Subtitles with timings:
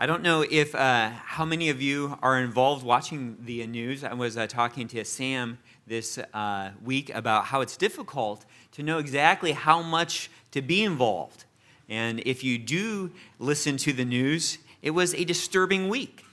[0.00, 4.04] I don't know if uh, how many of you are involved watching the news.
[4.04, 8.98] I was uh, talking to Sam this uh, week about how it's difficult to know
[8.98, 11.46] exactly how much to be involved.
[11.88, 16.24] And if you do listen to the news, it was a disturbing week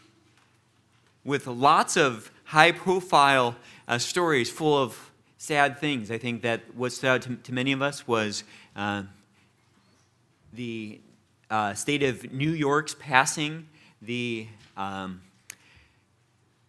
[1.24, 3.56] with lots of high profile
[3.88, 5.10] uh, stories full of
[5.40, 6.12] sad things.
[6.12, 8.44] I think that what stood out to, to many of us was
[8.76, 9.02] uh,
[10.54, 11.00] the
[11.50, 13.68] uh, state of New York's passing
[14.02, 15.22] the um,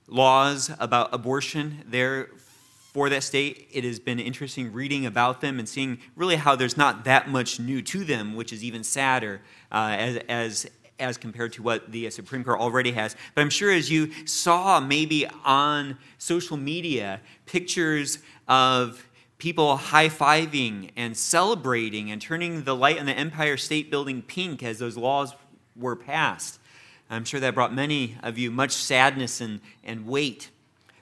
[0.08, 2.28] laws about abortion there
[2.92, 3.68] for that state.
[3.72, 7.60] It has been interesting reading about them and seeing really how there's not that much
[7.60, 10.66] new to them, which is even sadder uh, as, as,
[10.98, 13.14] as compared to what the Supreme Court already has.
[13.34, 19.05] But I'm sure as you saw maybe on social media pictures of
[19.38, 24.62] people high fiving and celebrating and turning the light on the Empire State Building pink
[24.62, 25.34] as those laws
[25.74, 26.58] were passed.
[27.10, 30.50] I'm sure that brought many of you much sadness and, and weight.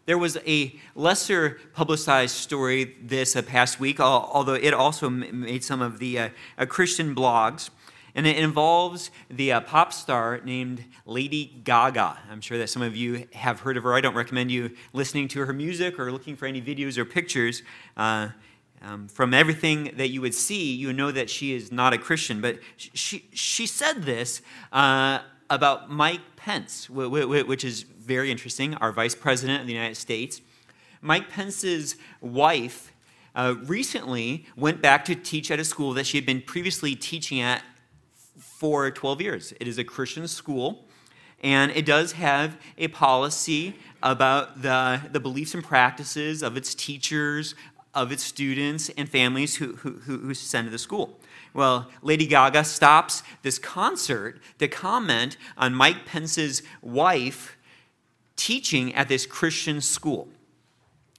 [0.07, 5.81] There was a lesser publicized story this uh, past week, although it also made some
[5.81, 7.71] of the uh, uh, Christian blogs.
[8.15, 12.19] And it involves the uh, pop star named Lady Gaga.
[12.31, 13.95] I'm sure that some of you have heard of her.
[13.95, 17.63] I don't recommend you listening to her music or looking for any videos or pictures.
[17.97, 18.29] Uh,
[18.83, 22.41] um, from everything that you would see, you know that she is not a Christian.
[22.41, 24.43] But she, she said this
[24.73, 25.21] uh,
[25.51, 30.41] about Mike Pence, which is very interesting, our vice president of the United States.
[31.01, 32.93] Mike Pence's wife
[33.35, 37.41] uh, recently went back to teach at a school that she had been previously teaching
[37.41, 37.63] at
[38.57, 39.53] for 12 years.
[39.61, 40.85] It is a Christian school,
[41.43, 47.55] and it does have a policy about the, the beliefs and practices of its teachers,
[47.95, 51.19] of its students, and families who, who, who send to the school.
[51.53, 57.57] Well, Lady Gaga stops this concert to comment on Mike Pence's wife
[58.37, 60.29] teaching at this Christian school.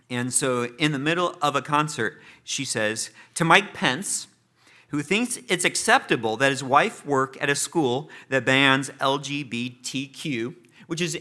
[0.10, 4.28] And so, in the middle of a concert, she says to Mike Pence,
[4.96, 10.56] who thinks it's acceptable that his wife work at a school that bans LGBTQ,
[10.88, 11.20] which is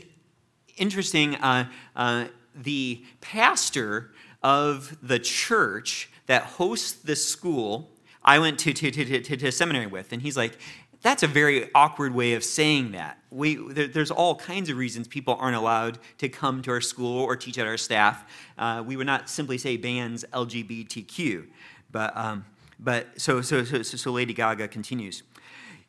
[0.77, 1.35] interesting.
[1.37, 4.13] Uh, uh, the pastor
[4.45, 7.91] of the church that hosts this school,
[8.23, 10.57] I went to, to, to, to, to seminary with, and he's like,
[11.03, 13.19] that's a very awkward way of saying that.
[13.31, 17.23] We, there, there's all kinds of reasons people aren't allowed to come to our school
[17.23, 18.25] or teach at our staff.
[18.57, 21.49] Uh, we would not simply say bans LGBTQ.
[21.91, 22.45] But um,
[22.85, 25.23] but so, so, so, so Lady Gaga continues.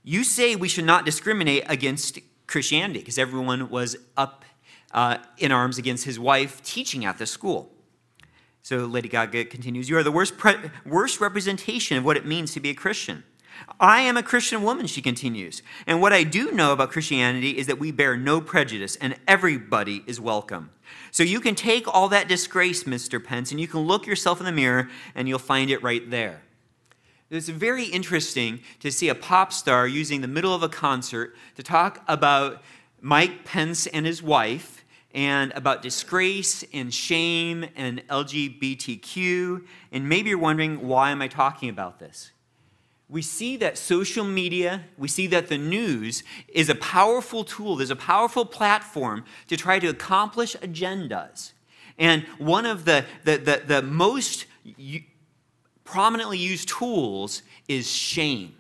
[0.04, 4.46] You say we should not discriminate against Christianity because everyone was up
[4.94, 7.72] uh, in arms against his wife teaching at the school.
[8.62, 12.54] So Lady Gaga continues You are the worst, pre- worst representation of what it means
[12.54, 13.24] to be a Christian.
[13.80, 15.62] I am a Christian woman, she continues.
[15.88, 20.04] And what I do know about Christianity is that we bear no prejudice and everybody
[20.08, 20.72] is welcome.
[21.12, 23.24] So you can take all that disgrace, Mr.
[23.24, 26.42] Pence, and you can look yourself in the mirror and you'll find it right there.
[27.36, 31.64] It's very interesting to see a pop star using the middle of a concert to
[31.64, 32.62] talk about
[33.02, 39.66] Mike Pence and his wife and about disgrace and shame and LGBTQ.
[39.92, 42.32] And maybe you're wondering, why am I talking about this?
[43.08, 47.92] We see that social media, we see that the news is a powerful tool, there's
[47.92, 51.52] a powerful platform to try to accomplish agendas.
[51.98, 54.48] And one of the, the, the, the most
[55.86, 58.54] prominently used tools is shame.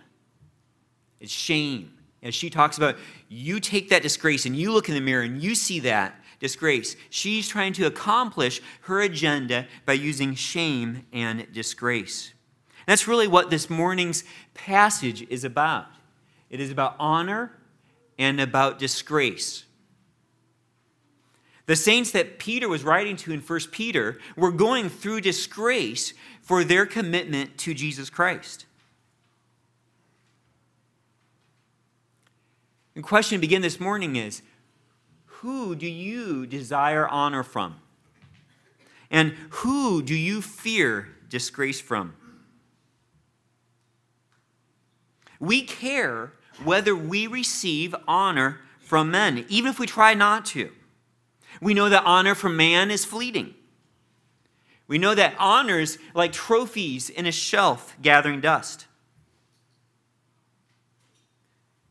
[1.19, 1.91] It's shame.
[2.23, 2.95] As she talks about,
[3.27, 6.95] you take that disgrace and you look in the mirror and you see that disgrace.
[7.09, 12.33] She's trying to accomplish her agenda by using shame and disgrace.
[12.85, 15.87] that's really what this morning's passage is about.
[16.49, 17.51] It is about honor
[18.17, 19.65] and about disgrace.
[21.65, 26.13] The saints that Peter was writing to in 1 Peter were going through disgrace
[26.45, 28.67] for their commitment to Jesus Christ.
[32.93, 34.43] The question to begin this morning is
[35.25, 37.77] who do you desire honor from?
[39.09, 42.13] And who do you fear disgrace from?
[45.39, 46.31] We care
[46.63, 50.71] whether we receive honor from men, even if we try not to.
[51.59, 53.55] We know that honor from man is fleeting.
[54.87, 58.85] We know that honors like trophies in a shelf gathering dust.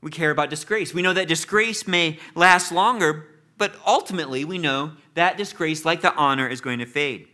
[0.00, 0.92] We care about disgrace.
[0.92, 3.26] We know that disgrace may last longer,
[3.56, 7.26] but ultimately we know that disgrace, like the honor, is going to fade.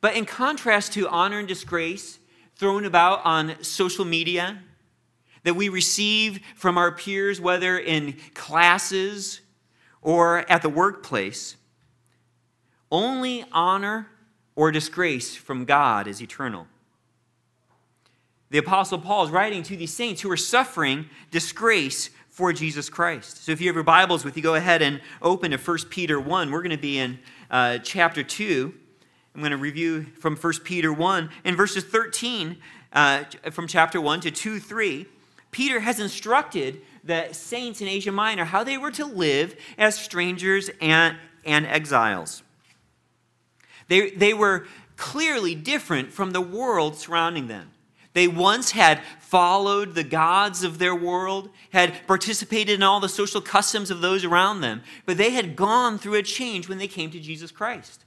[0.00, 2.18] But in contrast to honor and disgrace
[2.56, 4.62] thrown about on social media,
[5.44, 9.40] that we receive from our peers, whether in classes
[10.00, 11.56] or at the workplace,
[12.90, 14.08] only honor
[14.62, 16.68] or disgrace from God is eternal.
[18.50, 23.42] The Apostle Paul is writing to these saints who are suffering disgrace for Jesus Christ.
[23.42, 26.20] So if you have your Bibles with you, go ahead and open to 1 Peter
[26.20, 26.52] 1.
[26.52, 27.18] We're going to be in
[27.50, 28.72] uh, chapter 2.
[29.34, 32.56] I'm going to review from 1 Peter 1 in verses 13
[32.92, 35.06] uh, from chapter 1 to 2 3.
[35.50, 40.70] Peter has instructed the saints in Asia Minor how they were to live as strangers
[40.80, 42.44] and, and exiles.
[43.92, 44.64] They, they were
[44.96, 47.72] clearly different from the world surrounding them.
[48.14, 53.42] They once had followed the gods of their world, had participated in all the social
[53.42, 57.10] customs of those around them, but they had gone through a change when they came
[57.10, 58.06] to Jesus Christ.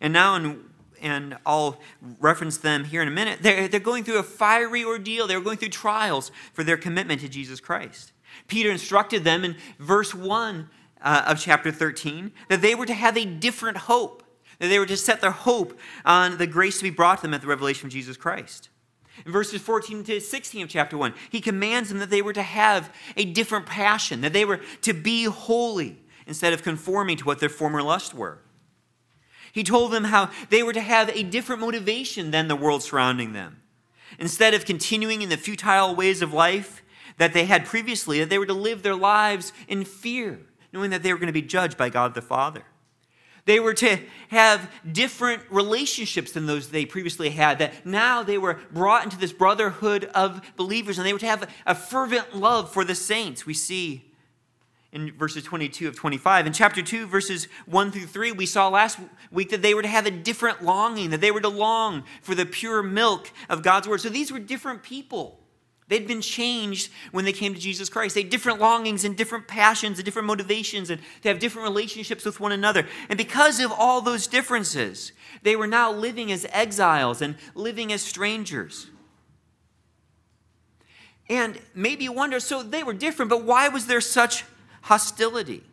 [0.00, 0.60] And now, in,
[1.02, 1.80] and I'll
[2.20, 5.26] reference them here in a minute, they're, they're going through a fiery ordeal.
[5.26, 8.12] They're going through trials for their commitment to Jesus Christ.
[8.46, 10.70] Peter instructed them in verse 1
[11.02, 14.19] uh, of chapter 13 that they were to have a different hope,
[14.60, 17.34] that they were to set their hope on the grace to be brought to them
[17.34, 18.68] at the revelation of Jesus Christ.
[19.26, 22.42] In verses 14 to 16 of chapter 1, he commands them that they were to
[22.42, 27.40] have a different passion, that they were to be holy instead of conforming to what
[27.40, 28.38] their former lusts were.
[29.52, 33.32] He told them how they were to have a different motivation than the world surrounding
[33.32, 33.62] them.
[34.18, 36.82] Instead of continuing in the futile ways of life
[37.18, 40.40] that they had previously, that they were to live their lives in fear,
[40.72, 42.64] knowing that they were going to be judged by God the Father.
[43.50, 43.98] They were to
[44.28, 49.32] have different relationships than those they previously had, that now they were brought into this
[49.32, 53.46] brotherhood of believers, and they were to have a fervent love for the saints.
[53.46, 54.04] We see
[54.92, 56.46] in verses 22 of 25.
[56.46, 59.00] In chapter 2, verses 1 through 3, we saw last
[59.32, 62.36] week that they were to have a different longing, that they were to long for
[62.36, 64.00] the pure milk of God's word.
[64.00, 65.39] So these were different people.
[65.90, 68.14] They'd been changed when they came to Jesus Christ.
[68.14, 72.24] They had different longings and different passions and different motivations, and they have different relationships
[72.24, 72.86] with one another.
[73.08, 75.10] And because of all those differences,
[75.42, 78.86] they were now living as exiles and living as strangers.
[81.28, 84.44] And maybe you wonder so they were different, but why was there such
[84.82, 85.64] hostility?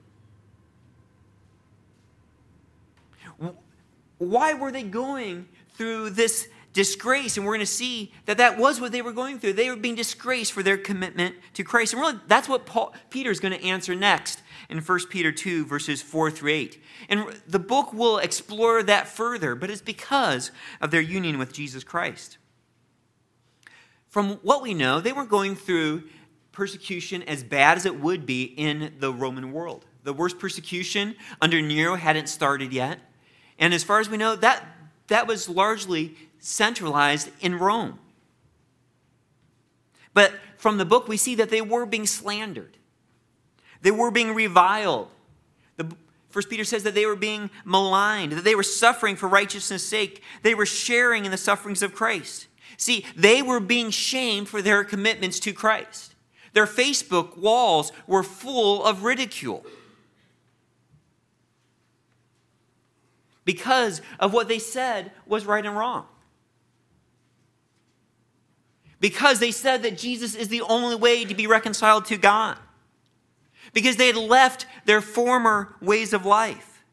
[4.17, 6.47] Why were they going through this
[6.77, 7.37] disgrace.
[7.37, 9.53] And we're going to see that that was what they were going through.
[9.53, 11.93] They were being disgraced for their commitment to Christ.
[11.93, 15.65] And really, that's what Paul, Peter is going to answer next in 1 Peter 2,
[15.65, 16.83] verses 4 through 8.
[17.09, 21.83] And the book will explore that further, but it's because of their union with Jesus
[21.83, 22.37] Christ.
[24.07, 26.03] From what we know, they weren't going through
[26.51, 29.83] persecution as bad as it would be in the Roman world.
[30.03, 32.99] The worst persecution under Nero hadn't started yet.
[33.57, 34.63] And as far as we know, that,
[35.07, 37.99] that was largely centralized in Rome.
[40.13, 42.77] But from the book, we see that they were being slandered,
[43.81, 45.09] they were being reviled.
[45.77, 45.95] The,
[46.29, 50.21] First Peter says that they were being maligned, that they were suffering for righteousness' sake.
[50.43, 52.47] They were sharing in the sufferings of Christ.
[52.77, 56.15] See, they were being shamed for their commitments to Christ.
[56.53, 59.65] Their Facebook walls were full of ridicule.
[63.45, 66.05] Because of what they said was right and wrong
[68.99, 72.57] because they said that Jesus is the only way to be reconciled to God,
[73.73, 76.83] because they had left their former ways of life.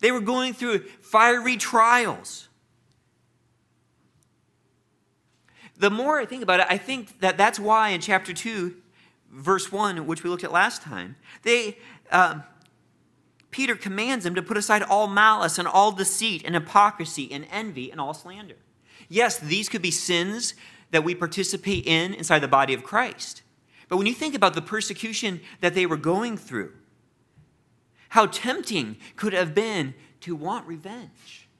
[0.00, 2.48] They were going through fiery trials.
[5.78, 8.74] The more I think about it, I think that that's why in chapter 2,
[9.30, 11.78] verse 1, which we looked at last time, they.
[12.10, 12.40] Uh,
[13.56, 17.90] Peter commands them to put aside all malice and all deceit and hypocrisy and envy
[17.90, 18.56] and all slander.
[19.08, 20.52] Yes, these could be sins
[20.96, 23.42] that we participate in inside the body of Christ.
[23.86, 26.72] But when you think about the persecution that they were going through,
[28.08, 31.50] how tempting could have been to want revenge?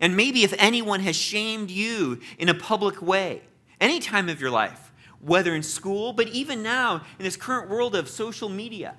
[0.00, 3.40] And maybe if anyone has shamed you in a public way,
[3.80, 7.96] any time of your life, whether in school, but even now in this current world
[7.96, 8.96] of social media,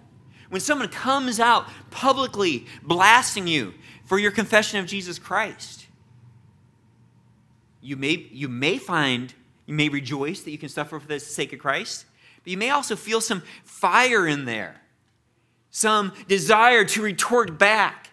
[0.50, 3.76] when someone comes out publicly blasting you
[4.06, 5.86] for your confession of Jesus Christ,
[7.82, 9.36] you may, you may find
[9.66, 12.06] you may rejoice that you can suffer for the sake of Christ,
[12.44, 14.82] but you may also feel some fire in there,
[15.72, 18.12] some desire to retort back.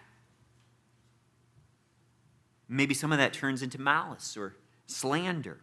[2.67, 4.55] Maybe some of that turns into malice or
[4.87, 5.59] slander.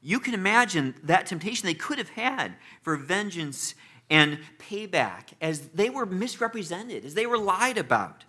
[0.00, 3.74] You can imagine that temptation they could have had for vengeance
[4.10, 8.24] and payback as they were misrepresented, as they were lied about.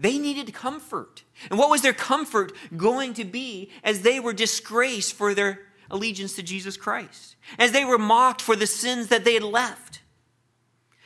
[0.00, 1.24] They needed comfort.
[1.50, 6.34] And what was their comfort going to be as they were disgraced for their allegiance
[6.36, 7.36] to Jesus Christ?
[7.58, 10.00] As they were mocked for the sins that they had left?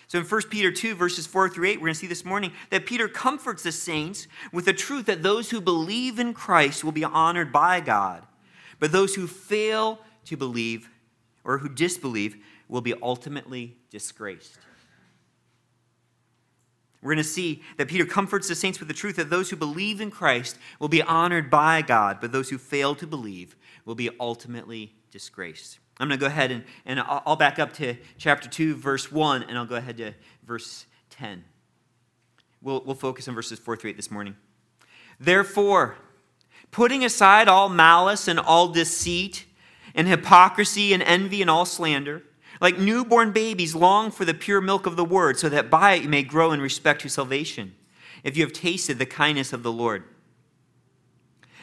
[0.06, 2.52] So in 1 Peter 2, verses 4 through 8, we're going to see this morning
[2.70, 6.92] that Peter comforts the saints with the truth that those who believe in Christ will
[6.92, 8.24] be honored by God,
[8.78, 10.88] but those who fail to believe
[11.42, 12.36] or who disbelieve
[12.68, 14.56] will be ultimately disgraced.
[17.04, 19.56] We're going to see that Peter comforts the saints with the truth that those who
[19.56, 23.94] believe in Christ will be honored by God, but those who fail to believe will
[23.94, 25.80] be ultimately disgraced.
[26.00, 29.42] I'm going to go ahead and, and I'll back up to chapter 2, verse 1,
[29.42, 30.14] and I'll go ahead to
[30.46, 31.44] verse 10.
[32.62, 34.34] We'll, we'll focus on verses 4 through 8 this morning.
[35.20, 35.96] Therefore,
[36.70, 39.44] putting aside all malice and all deceit,
[39.94, 42.22] and hypocrisy and envy and all slander,
[42.60, 46.02] like newborn babies, long for the pure milk of the word, so that by it
[46.02, 47.74] you may grow in respect to salvation,
[48.22, 50.04] if you have tasted the kindness of the Lord.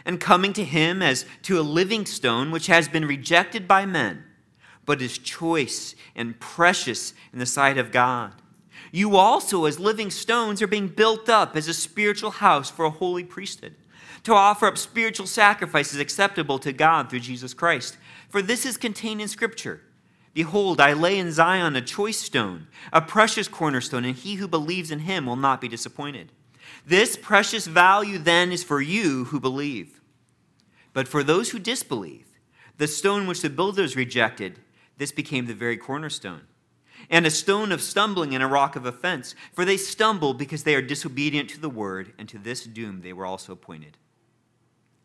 [0.06, 4.24] And coming to him as to a living stone, which has been rejected by men,
[4.86, 8.34] but is choice and precious in the sight of God.
[8.92, 12.90] You also, as living stones, are being built up as a spiritual house for a
[12.90, 13.76] holy priesthood,
[14.24, 17.98] to offer up spiritual sacrifices acceptable to God through Jesus Christ.
[18.30, 19.82] For this is contained in Scripture.
[20.34, 24.92] Behold, I lay in Zion a choice stone, a precious cornerstone, and he who believes
[24.92, 26.32] in him will not be disappointed.
[26.86, 30.00] This precious value then is for you who believe.
[30.94, 32.28] But for those who disbelieve,
[32.78, 34.60] the stone which the builders rejected,
[34.98, 36.42] this became the very cornerstone,
[37.10, 39.36] and a stone of stumbling and a rock of offense.
[39.54, 43.12] For they stumble because they are disobedient to the word, and to this doom they
[43.12, 43.98] were also appointed.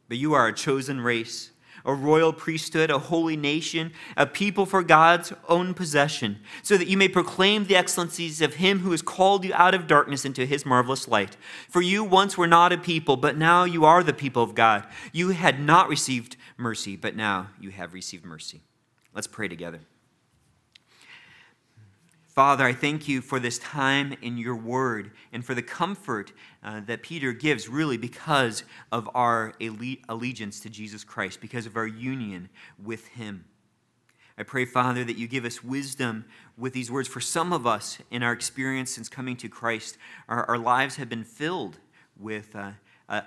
[0.09, 1.51] But you are a chosen race
[1.87, 6.99] a royal priesthood, a holy nation, a people for God's own possession, so that you
[6.99, 10.67] may proclaim the excellencies of him who has called you out of darkness into his
[10.67, 11.37] marvelous light.
[11.71, 14.87] For you once were not a people, but now you are the people of God.
[15.13, 18.61] You had not received mercy, but now you have received mercy.
[19.15, 19.81] Let's pray together.
[22.37, 26.81] Father, I thank you for this time in your word and for the comfort uh,
[26.81, 28.63] that Peter gives, really, because
[28.93, 29.55] of our
[30.11, 32.51] allegiance to Jesus Christ, because of our union
[32.85, 33.47] with him.
[34.37, 36.27] I pray, Father, that you give us wisdom
[36.59, 37.09] with these words.
[37.09, 39.97] For some of us, in our experience since coming to Christ,
[40.29, 41.79] our, our lives have been filled
[42.21, 42.73] with, uh,
[43.09, 43.23] uh,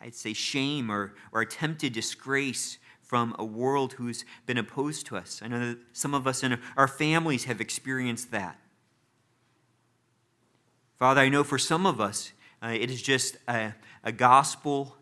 [0.00, 5.40] I'd say, shame or, or attempted disgrace from a world who's been opposed to us.
[5.42, 8.60] I know that some of us in our families have experienced that.
[10.98, 13.72] Father, I know for some of us, uh, it is just a,
[14.04, 14.94] a gospel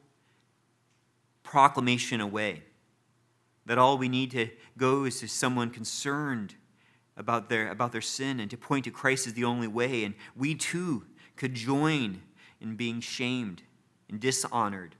[1.42, 2.62] proclamation away.
[3.66, 6.54] That all we need to go is to someone concerned
[7.16, 10.04] about their, about their sin and to point to Christ as the only way.
[10.04, 12.22] And we too could join
[12.60, 13.62] in being shamed
[14.08, 14.94] and dishonored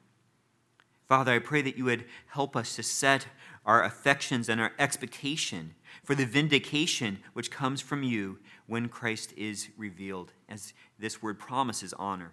[1.07, 3.27] Father, I pray that you would help us to set
[3.65, 9.69] our affections and our expectation for the vindication which comes from you when Christ is
[9.77, 12.33] revealed, as this word promises honor.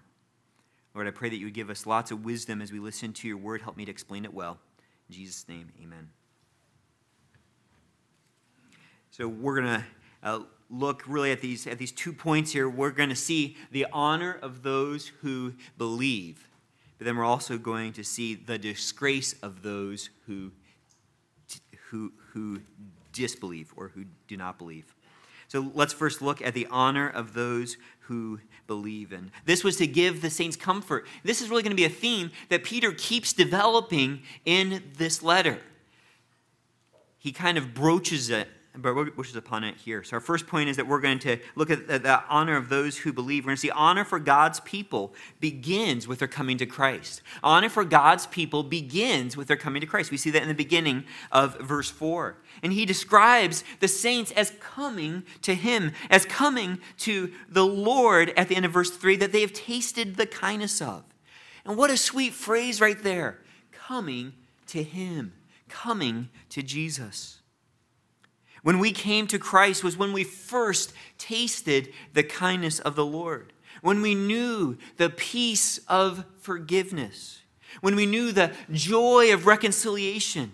[0.95, 3.27] Lord, I pray that you would give us lots of wisdom as we listen to
[3.27, 3.61] your word.
[3.61, 4.57] Help me to explain it well.
[5.09, 6.09] In Jesus' name, amen.
[9.11, 9.85] So we're going to
[10.23, 10.39] uh,
[10.71, 12.67] look really at these, at these two points here.
[12.67, 16.47] We're going to see the honor of those who believe
[16.97, 20.51] but then we're also going to see the disgrace of those who,
[21.89, 22.61] who, who
[23.11, 24.93] disbelieve or who do not believe.
[25.47, 29.31] So let's first look at the honor of those who believe in.
[29.45, 31.05] This was to give the saints comfort.
[31.23, 35.59] This is really going to be a theme that Peter keeps developing in this letter.
[37.17, 40.03] He kind of broaches it but wishes upon it here.
[40.03, 42.97] So our first point is that we're going to look at the honor of those
[42.97, 43.43] who believe.
[43.43, 47.21] We're going to see honor for God's people begins with their coming to Christ.
[47.43, 50.09] Honor for God's people begins with their coming to Christ.
[50.09, 52.35] We see that in the beginning of verse 4.
[52.63, 58.49] And he describes the saints as coming to him, as coming to the Lord at
[58.49, 61.03] the end of verse 3 that they have tasted the kindness of.
[61.63, 63.39] And what a sweet phrase right there.
[63.71, 64.33] Coming
[64.67, 65.33] to him,
[65.69, 67.39] coming to Jesus.
[68.63, 73.51] When we came to Christ was when we first tasted the kindness of the Lord,
[73.81, 77.41] when we knew the peace of forgiveness,
[77.81, 80.53] when we knew the joy of reconciliation,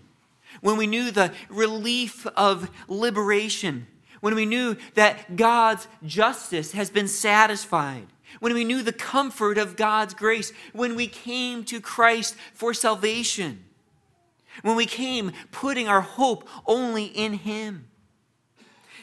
[0.62, 3.86] when we knew the relief of liberation,
[4.22, 8.08] when we knew that God's justice has been satisfied,
[8.40, 13.64] when we knew the comfort of God's grace, when we came to Christ for salvation,
[14.64, 17.86] when we came putting our hope only in Him.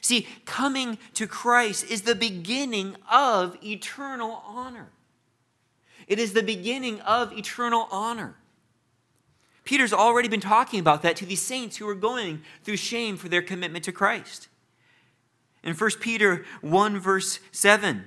[0.00, 4.90] See, coming to Christ is the beginning of eternal honor.
[6.06, 8.36] It is the beginning of eternal honor.
[9.64, 13.28] Peter's already been talking about that to these saints who are going through shame for
[13.28, 14.48] their commitment to Christ.
[15.64, 18.04] In 1 Peter 1, verse 7,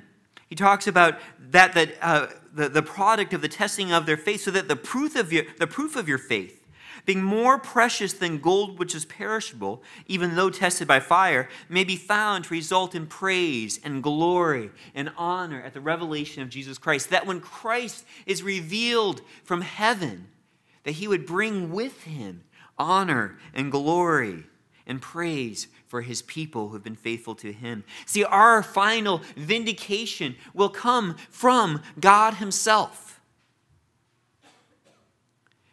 [0.48, 1.19] he talks about
[1.51, 4.77] that, that uh, the, the product of the testing of their faith, so that the
[4.77, 6.58] proof of your, the proof of your faith,
[7.09, 11.95] being more precious than gold which is perishable, even though tested by fire, may be
[11.95, 17.09] found to result in praise and glory and honor at the revelation of Jesus Christ.
[17.09, 20.27] That when Christ is revealed from heaven,
[20.83, 22.43] that he would bring with him
[22.77, 24.43] honor and glory
[24.85, 27.85] and praise for his people who have been faithful to him.
[28.05, 33.08] See, our final vindication will come from God himself.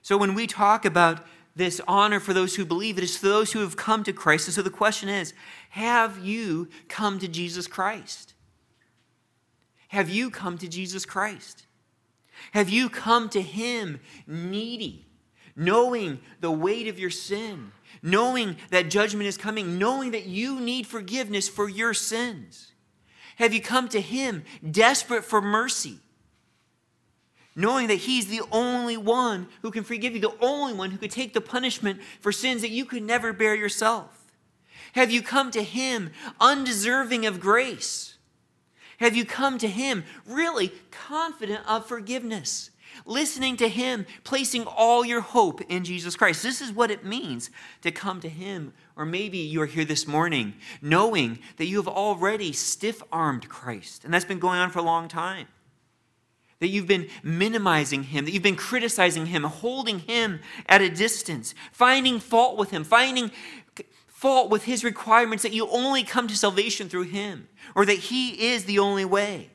[0.06, 3.50] So when we talk about this honor for those who believe, it is for those
[3.50, 4.46] who have come to Christ.
[4.46, 5.34] And so the question is
[5.70, 8.34] have you come to Jesus Christ?
[9.88, 11.66] Have you come to Jesus Christ?
[12.52, 13.98] Have you come to Him
[14.28, 15.08] needy,
[15.56, 20.86] knowing the weight of your sin, knowing that judgment is coming, knowing that you need
[20.86, 22.70] forgiveness for your sins?
[23.38, 25.98] Have you come to Him desperate for mercy?
[27.56, 31.10] Knowing that He's the only one who can forgive you, the only one who could
[31.10, 34.26] take the punishment for sins that you could never bear yourself?
[34.92, 38.18] Have you come to Him undeserving of grace?
[38.98, 42.70] Have you come to Him really confident of forgiveness?
[43.04, 46.42] Listening to Him, placing all your hope in Jesus Christ.
[46.42, 47.50] This is what it means
[47.82, 48.72] to come to Him.
[48.96, 54.04] Or maybe you are here this morning knowing that you have already stiff armed Christ,
[54.04, 55.46] and that's been going on for a long time
[56.60, 61.54] that you've been minimizing him, that you've been criticizing him, holding him at a distance,
[61.72, 63.30] finding fault with him, finding
[64.06, 68.52] fault with his requirements that you only come to salvation through him, or that he
[68.52, 69.50] is the only way?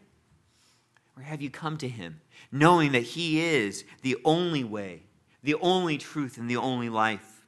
[1.17, 5.03] Or have you come to him knowing that he is the only way,
[5.41, 7.45] the only truth, and the only life?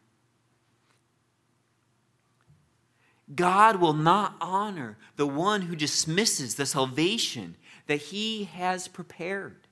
[3.36, 7.56] God will not honor the one who dismisses the salvation
[7.88, 9.67] that he has prepared.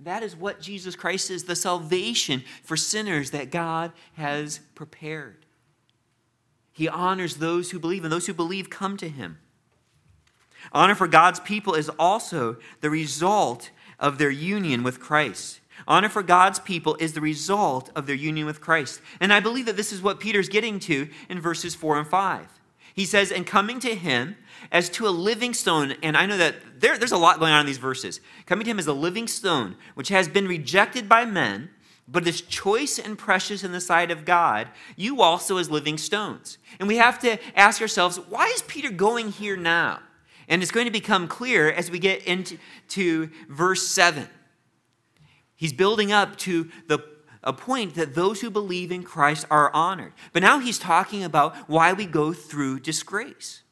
[0.00, 5.46] That is what Jesus Christ is the salvation for sinners that God has prepared.
[6.72, 9.38] He honors those who believe, and those who believe come to him.
[10.72, 15.60] Honor for God's people is also the result of their union with Christ.
[15.88, 19.00] Honor for God's people is the result of their union with Christ.
[19.20, 22.55] And I believe that this is what Peter's getting to in verses 4 and 5.
[22.96, 24.36] He says, And coming to him
[24.72, 27.60] as to a living stone, and I know that there, there's a lot going on
[27.60, 28.20] in these verses.
[28.46, 31.68] Coming to him as a living stone, which has been rejected by men,
[32.08, 36.56] but is choice and precious in the sight of God, you also as living stones.
[36.80, 40.00] And we have to ask ourselves, why is Peter going here now?
[40.48, 42.56] And it's going to become clear as we get into
[42.88, 44.26] to verse 7.
[45.54, 46.98] He's building up to the
[47.46, 50.12] a point that those who believe in Christ are honored.
[50.32, 53.62] But now he's talking about why we go through disgrace.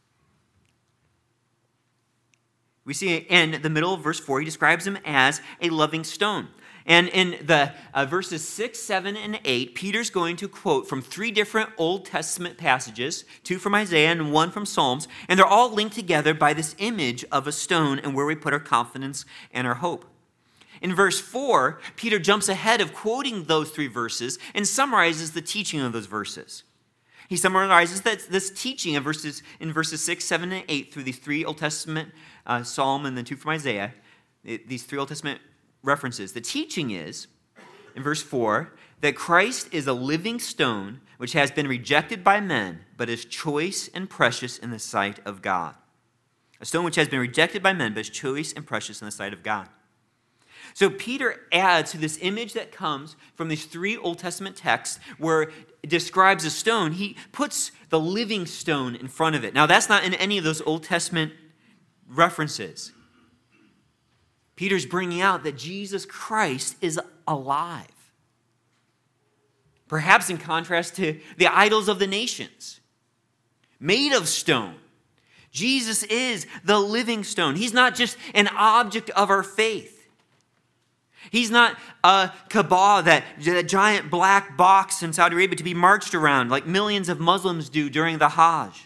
[2.84, 6.48] We see in the middle of verse 4, he describes him as a loving stone.
[6.86, 11.30] And in the uh, verses 6, 7, and 8, Peter's going to quote from three
[11.30, 15.08] different Old Testament passages two from Isaiah and one from Psalms.
[15.26, 18.52] And they're all linked together by this image of a stone and where we put
[18.52, 20.04] our confidence and our hope.
[20.84, 25.80] In verse 4, Peter jumps ahead of quoting those three verses and summarizes the teaching
[25.80, 26.62] of those verses.
[27.26, 31.18] He summarizes that, this teaching of verses, in verses 6, 7, and 8 through these
[31.18, 32.10] three Old Testament
[32.44, 33.94] uh, Psalm and then two from Isaiah,
[34.44, 35.40] these three Old Testament
[35.82, 36.34] references.
[36.34, 37.28] The teaching is,
[37.96, 38.70] in verse 4,
[39.00, 43.88] that Christ is a living stone which has been rejected by men, but is choice
[43.94, 45.76] and precious in the sight of God.
[46.60, 49.10] A stone which has been rejected by men, but is choice and precious in the
[49.10, 49.70] sight of God.
[50.74, 55.42] So Peter adds to this image that comes from these three Old Testament texts where
[55.82, 59.54] it describes a stone, he puts the living stone in front of it.
[59.54, 61.32] Now, that's not in any of those Old Testament
[62.08, 62.92] references.
[64.56, 67.86] Peter's bringing out that Jesus Christ is alive.
[69.86, 72.80] Perhaps in contrast to the idols of the nations,
[73.78, 74.74] made of stone.
[75.52, 77.54] Jesus is the living stone.
[77.54, 79.93] He's not just an object of our faith.
[81.30, 86.14] He's not a Kaaba, that, that giant black box in Saudi Arabia to be marched
[86.14, 88.84] around like millions of Muslims do during the Hajj.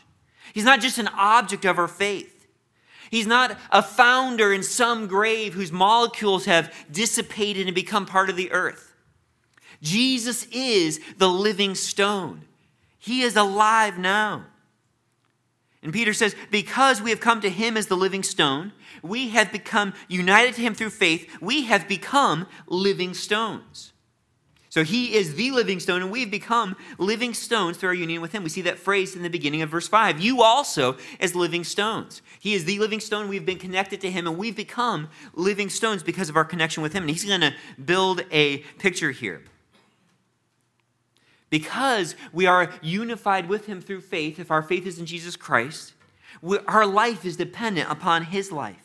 [0.52, 2.46] He's not just an object of our faith.
[3.10, 8.36] He's not a founder in some grave whose molecules have dissipated and become part of
[8.36, 8.94] the earth.
[9.82, 12.42] Jesus is the living stone.
[12.98, 14.44] He is alive now.
[15.82, 19.52] And Peter says, Because we have come to him as the living stone, we have
[19.52, 23.92] become united to him through faith, we have become living stones.
[24.70, 28.32] So he is the living stone, and we've become living stones through our union with
[28.32, 28.42] him.
[28.42, 30.20] We see that phrase in the beginning of verse 5.
[30.20, 32.20] You also as living stones.
[32.38, 33.28] He is the living stone.
[33.28, 36.92] We've been connected to him, and we've become living stones because of our connection with
[36.92, 37.04] him.
[37.04, 39.42] And he's going to build a picture here.
[41.50, 45.94] Because we are unified with him through faith, if our faith is in Jesus Christ,
[46.42, 48.84] we, our life is dependent upon his life.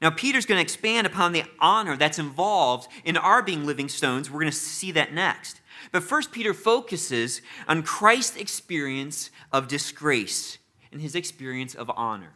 [0.00, 4.30] Now, Peter's going to expand upon the honor that's involved in our being living stones.
[4.30, 5.60] We're going to see that next.
[5.92, 10.58] But first, Peter focuses on Christ's experience of disgrace
[10.90, 12.34] and his experience of honor.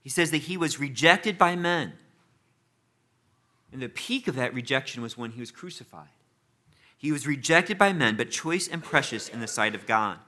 [0.00, 1.94] He says that he was rejected by men.
[3.72, 6.08] And the peak of that rejection was when he was crucified.
[7.02, 10.18] He was rejected by men, but choice and precious in the sight of God.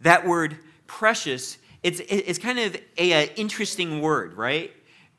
[0.00, 0.56] That word
[0.86, 4.72] precious, it's, it's kind of an interesting word, right?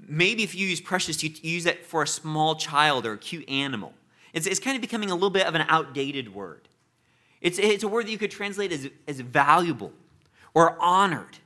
[0.08, 3.48] maybe if you use precious, you use it for a small child or a cute
[3.50, 3.94] animal.
[4.34, 6.68] It's, it's kind of becoming a little bit of an outdated word.
[7.42, 9.94] It's, it's a word that you could translate as, as valuable
[10.54, 11.38] or honored.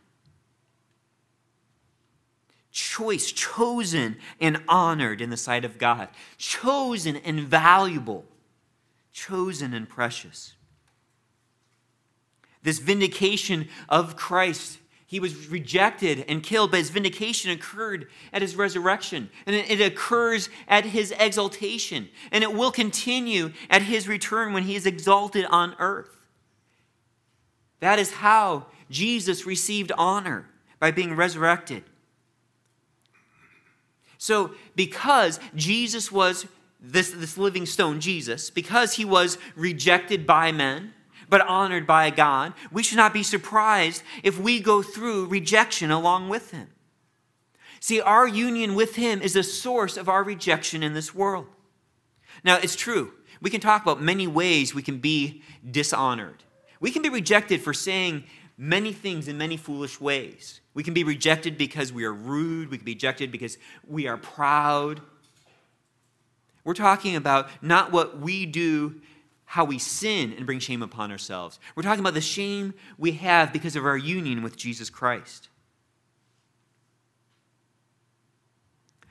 [2.71, 6.07] Choice, chosen and honored in the sight of God.
[6.37, 8.25] Chosen and valuable.
[9.27, 10.53] Chosen and precious.
[12.63, 14.79] This vindication of Christ
[15.09, 19.31] he was rejected and killed, but his vindication occurred at his resurrection.
[19.47, 22.09] And it occurs at his exaltation.
[22.31, 26.27] And it will continue at his return when he is exalted on earth.
[27.79, 30.45] That is how Jesus received honor
[30.79, 31.85] by being resurrected.
[34.19, 36.45] So, because Jesus was
[36.79, 40.93] this, this living stone, Jesus, because he was rejected by men,
[41.29, 46.29] but honored by God, we should not be surprised if we go through rejection along
[46.29, 46.69] with him.
[47.79, 51.47] See, our union with him is the source of our rejection in this world.
[52.43, 53.13] Now, it's true.
[53.41, 56.43] We can talk about many ways we can be dishonored.
[56.79, 58.23] We can be rejected for saying
[58.57, 60.61] many things in many foolish ways.
[60.73, 62.69] We can be rejected because we are rude.
[62.69, 65.01] We can be rejected because we are proud.
[66.69, 69.01] We're talking about not what we do
[69.45, 71.59] how we sin and bring shame upon ourselves.
[71.75, 75.49] We're talking about the shame we have because of our union with Jesus Christ.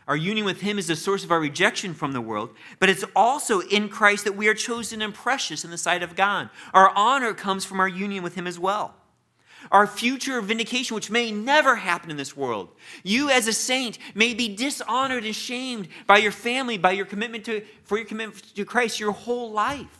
[0.06, 3.04] Our union with Him is the source of our rejection from the world, but it's
[3.16, 6.50] also in Christ that we are chosen and precious in the sight of God.
[6.72, 8.94] Our honor comes from our union with Him as well.
[9.70, 12.70] Our future vindication, which may never happen in this world.
[13.02, 17.44] You, as a saint, may be dishonored and shamed by your family, by your commitment
[17.46, 19.98] to, for your commitment to Christ your whole life.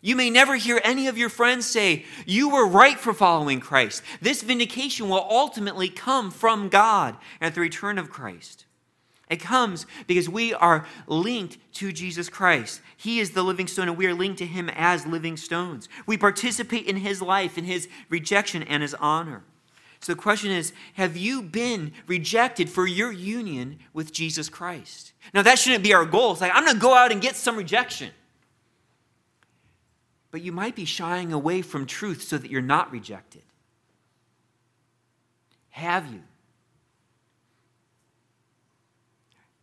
[0.00, 4.02] You may never hear any of your friends say, You were right for following Christ.
[4.20, 8.64] This vindication will ultimately come from God at the return of Christ.
[9.30, 12.80] It comes because we are linked to Jesus Christ.
[12.96, 15.88] He is the living stone, and we are linked to him as living stones.
[16.06, 19.44] We participate in his life, in his rejection, and his honor.
[20.00, 25.12] So the question is Have you been rejected for your union with Jesus Christ?
[25.34, 26.32] Now, that shouldn't be our goal.
[26.32, 28.10] It's like, I'm going to go out and get some rejection.
[30.30, 33.42] But you might be shying away from truth so that you're not rejected.
[35.70, 36.22] Have you?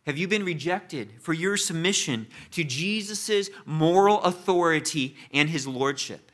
[0.06, 6.30] Have you been rejected for your submission to Jesus' moral authority and his lordship?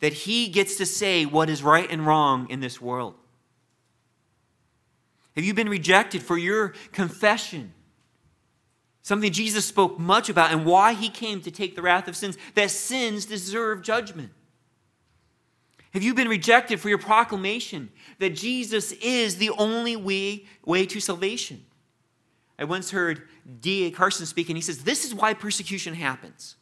[0.00, 3.14] That he gets to say what is right and wrong in this world?
[5.36, 7.72] Have you been rejected for your confession
[9.04, 12.38] Something Jesus spoke much about and why he came to take the wrath of sins,
[12.54, 14.30] that sins deserve judgment.
[15.92, 21.00] Have you been rejected for your proclamation that Jesus is the only way, way to
[21.00, 21.66] salvation?
[22.58, 23.22] I once heard
[23.60, 23.90] D.A.
[23.90, 26.56] Carson speak, and he says, This is why persecution happens.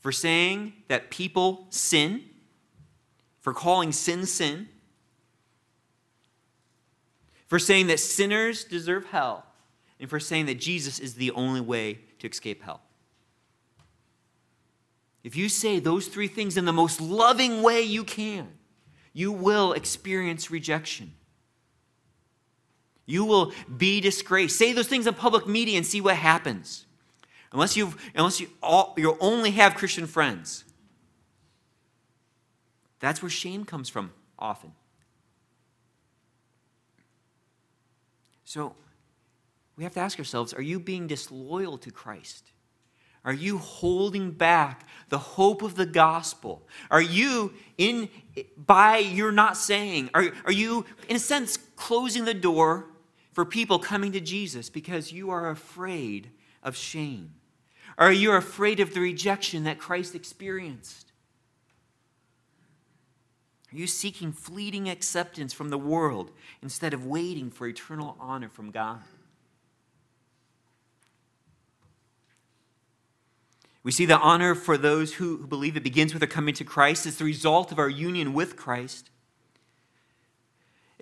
[0.00, 2.22] For saying that people sin,
[3.40, 4.68] for calling sin sin,
[7.46, 9.46] for saying that sinners deserve hell,
[10.00, 12.80] and for saying that Jesus is the only way to escape hell.
[15.22, 18.48] If you say those three things in the most loving way you can,
[19.12, 21.14] you will experience rejection.
[23.06, 24.56] You will be disgraced.
[24.56, 26.86] Say those things in public media and see what happens.
[27.52, 30.64] Unless, you unless you, all, you only have Christian friends.
[32.98, 34.72] That's where shame comes from often.
[38.44, 38.74] So,
[39.76, 42.50] we have to ask ourselves are you being disloyal to Christ?
[43.24, 46.66] Are you holding back the hope of the gospel?
[46.90, 48.08] Are you in
[48.56, 50.10] by your not saying?
[50.12, 52.86] Are, are you in a sense closing the door
[53.34, 56.30] for people coming to Jesus because you are afraid
[56.62, 57.34] of shame?
[57.98, 61.12] Are you afraid of the rejection that Christ experienced?
[63.72, 66.30] Are you seeking fleeting acceptance from the world
[66.62, 69.00] instead of waiting for eternal honor from God?
[73.82, 77.04] We see the honor for those who, believe it begins with their coming to Christ.
[77.04, 79.10] It's the result of our union with Christ.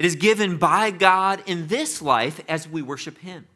[0.03, 3.47] It is given by God in this life as we worship Him.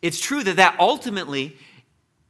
[0.00, 1.58] It's true that that ultimately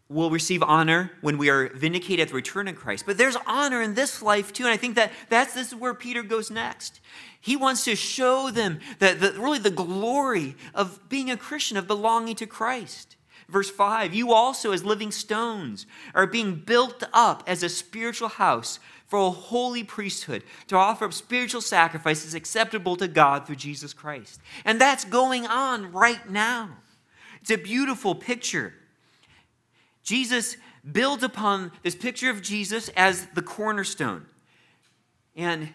[0.08, 3.06] will receive honor when we are vindicated at the return of Christ.
[3.06, 5.94] But there's honor in this life too, and I think that that's this is where
[5.94, 6.98] Peter goes next.
[7.40, 11.86] He wants to show them that the, really the glory of being a Christian, of
[11.86, 13.14] belonging to Christ.
[13.48, 18.78] Verse 5 You also, as living stones, are being built up as a spiritual house
[19.06, 24.40] for a holy priesthood to offer up spiritual sacrifices acceptable to God through Jesus Christ.
[24.64, 26.76] And that's going on right now.
[27.40, 28.74] It's a beautiful picture.
[30.02, 30.56] Jesus
[30.90, 34.26] builds upon this picture of Jesus as the cornerstone.
[35.34, 35.72] And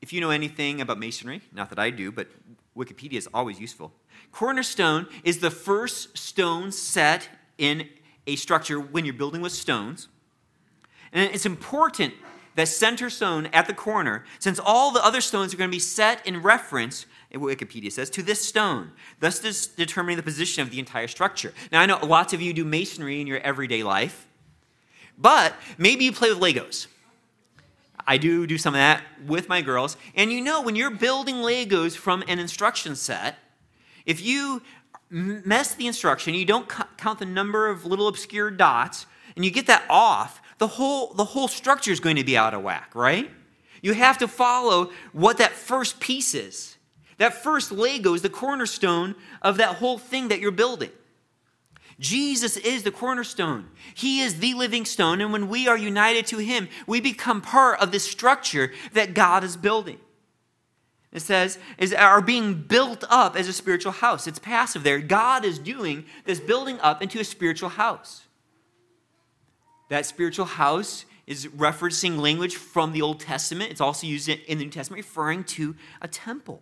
[0.00, 2.28] if you know anything about masonry, not that I do, but
[2.76, 3.92] Wikipedia is always useful.
[4.36, 7.88] Cornerstone is the first stone set in
[8.26, 10.08] a structure when you're building with stones.
[11.10, 12.12] And it's important
[12.54, 15.80] that center stone at the corner, since all the other stones are going to be
[15.80, 21.08] set in reference Wikipedia says, to this stone, thus determining the position of the entire
[21.08, 21.54] structure.
[21.72, 24.26] Now, I know lots of you do masonry in your everyday life,
[25.16, 26.88] but maybe you play with Legos.
[28.06, 29.96] I do do some of that with my girls.
[30.14, 33.38] And you know, when you're building Legos from an instruction set,
[34.06, 34.62] if you
[35.10, 39.66] mess the instruction, you don't count the number of little obscure dots, and you get
[39.66, 43.30] that off, the whole, the whole structure is going to be out of whack, right?
[43.82, 46.76] You have to follow what that first piece is.
[47.18, 50.90] That first Lego is the cornerstone of that whole thing that you're building.
[51.98, 53.68] Jesus is the cornerstone.
[53.94, 57.80] He is the living stone, and when we are united to Him, we become part
[57.80, 59.98] of the structure that God is building.
[61.16, 64.26] It says, is are being built up as a spiritual house.
[64.26, 64.98] It's passive there.
[64.98, 68.26] God is doing this building up into a spiritual house.
[69.88, 73.70] That spiritual house is referencing language from the Old Testament.
[73.70, 76.60] It's also used in the New Testament, referring to a temple.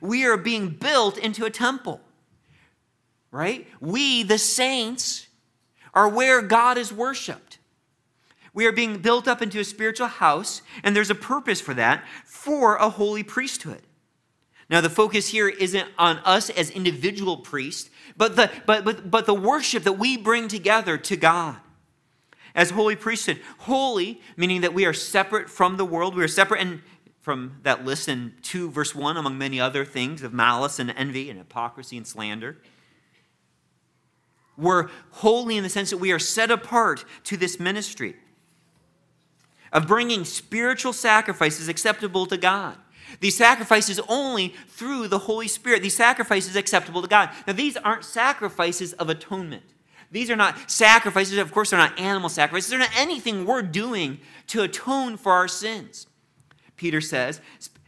[0.00, 2.00] We are being built into a temple,
[3.32, 3.66] right?
[3.80, 5.26] We, the saints,
[5.92, 7.58] are where God is worshiped.
[8.54, 12.04] We are being built up into a spiritual house, and there's a purpose for that
[12.24, 13.82] for a holy priesthood.
[14.70, 19.26] Now, the focus here isn't on us as individual priests, but the, but, but, but
[19.26, 21.56] the worship that we bring together to God
[22.54, 23.40] as holy priesthood.
[23.58, 26.80] Holy, meaning that we are separate from the world, we are separate and
[27.20, 31.30] from that list in 2 verse 1 among many other things of malice and envy
[31.30, 32.58] and hypocrisy and slander.
[34.58, 38.14] We're holy in the sense that we are set apart to this ministry
[39.74, 42.78] of bringing spiritual sacrifices acceptable to God.
[43.20, 45.82] These sacrifices only through the Holy Spirit.
[45.82, 47.30] These sacrifices acceptable to God.
[47.46, 49.64] Now, these aren't sacrifices of atonement.
[50.10, 51.38] These are not sacrifices.
[51.38, 52.70] Of course, they're not animal sacrifices.
[52.70, 56.06] They're not anything we're doing to atone for our sins.
[56.76, 57.40] Peter says,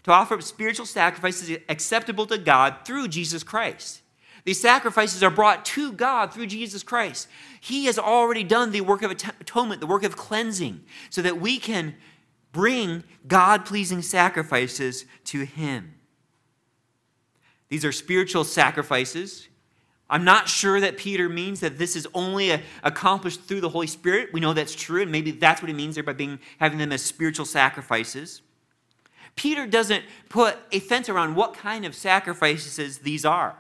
[0.05, 4.03] to offer up spiritual sacrifices acceptable to God through Jesus Christ.
[4.47, 7.27] These sacrifices are brought to God through Jesus Christ.
[7.61, 11.59] He has already done the work of atonement, the work of cleansing, so that we
[11.59, 11.97] can
[12.53, 15.95] bring God pleasing sacrifices to Him.
[17.71, 19.49] These are spiritual sacrifices.
[20.09, 23.89] I'm not sure that Peter means that this is only a, accomplished through the Holy
[23.89, 24.33] Spirit.
[24.33, 26.93] We know that's true, and maybe that's what he means there by being, having them
[26.93, 28.43] as spiritual sacrifices.
[29.35, 33.59] Peter doesn't put a fence around what kind of sacrifices these are.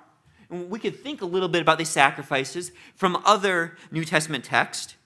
[0.51, 4.97] We could think a little bit about these sacrifices from other New Testament texts,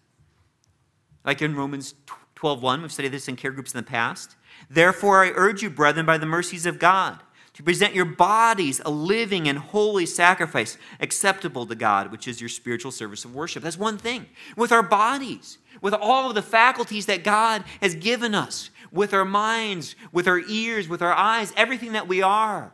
[1.24, 1.94] like in Romans
[2.34, 2.82] 12:1.
[2.82, 4.36] We've studied this in care groups in the past.
[4.68, 7.20] Therefore, I urge you, brethren, by the mercies of God,
[7.54, 12.48] to present your bodies a living and holy sacrifice acceptable to God, which is your
[12.48, 13.62] spiritual service of worship.
[13.62, 14.26] That's one thing.
[14.56, 19.24] With our bodies, with all of the faculties that God has given us, with our
[19.24, 22.72] minds, with our ears, with our eyes, everything that we are.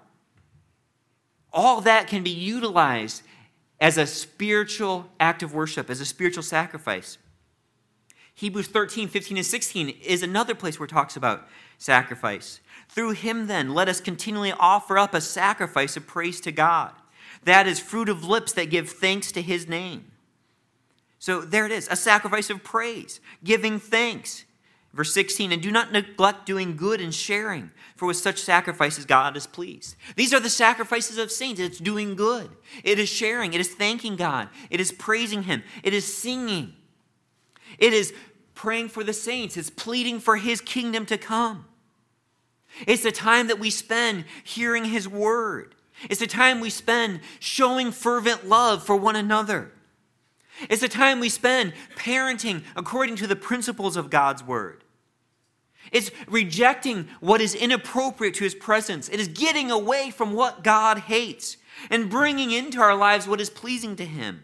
[1.57, 3.23] All that can be utilized
[3.81, 7.17] as a spiritual act of worship, as a spiritual sacrifice.
[8.35, 12.61] Hebrews 13, 15, and 16 is another place where it talks about sacrifice.
[12.91, 16.93] Through him, then, let us continually offer up a sacrifice of praise to God.
[17.45, 20.13] That is fruit of lips that give thanks to his name.
[21.19, 24.45] So there it is a sacrifice of praise, giving thanks.
[24.97, 29.37] Verse 16, and do not neglect doing good and sharing, for with such sacrifices God
[29.37, 29.95] is pleased.
[30.17, 31.61] These are the sacrifices of saints.
[31.61, 32.49] It's doing good,
[32.83, 36.73] it is sharing, it is thanking God, it is praising Him, it is singing,
[37.79, 38.15] it is
[38.55, 41.67] praying for the saints, it's pleading for His kingdom to come.
[42.87, 45.75] It's the time that we spend hearing His word,
[46.09, 49.73] it's the time we spend showing fervent love for one another.
[50.71, 54.85] It's the time we spend parenting according to the principles of God's word.
[55.93, 59.09] It's rejecting what is inappropriate to his presence.
[59.09, 61.57] It is getting away from what God hates
[61.91, 64.43] and bringing into our lives what is pleasing to him.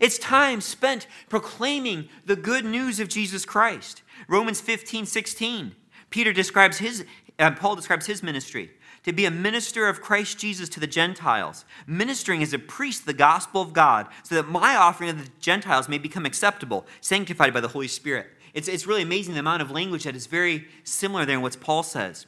[0.00, 4.02] It's time spent proclaiming the good news of Jesus Christ.
[4.28, 5.74] Romans 15, 16.
[6.10, 7.04] Peter describes his,
[7.38, 8.70] uh, Paul describes his ministry
[9.06, 13.12] to be a minister of Christ Jesus to the Gentiles, ministering as a priest the
[13.12, 17.60] gospel of God, so that my offering of the Gentiles may become acceptable, sanctified by
[17.60, 18.26] the Holy Spirit.
[18.56, 21.60] It's, it's really amazing the amount of language that is very similar there in what
[21.60, 22.24] Paul says.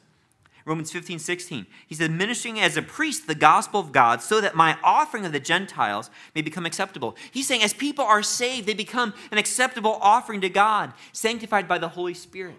[0.63, 1.65] Romans 15, 16.
[1.87, 5.31] He said, ministering as a priest the gospel of God so that my offering of
[5.31, 7.15] the Gentiles may become acceptable.
[7.31, 11.79] He's saying, as people are saved, they become an acceptable offering to God, sanctified by
[11.79, 12.57] the Holy Spirit.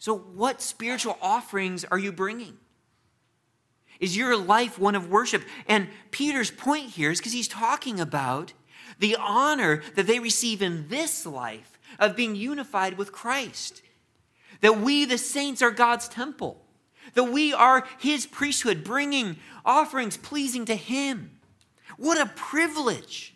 [0.00, 2.58] So, what spiritual offerings are you bringing?
[4.00, 5.44] Is your life one of worship?
[5.68, 8.52] And Peter's point here is because he's talking about
[8.98, 13.82] the honor that they receive in this life of being unified with Christ.
[14.60, 16.64] That we, the saints, are God's temple.
[17.14, 21.38] That we are His priesthood, bringing offerings pleasing to Him.
[21.96, 23.34] What a privilege!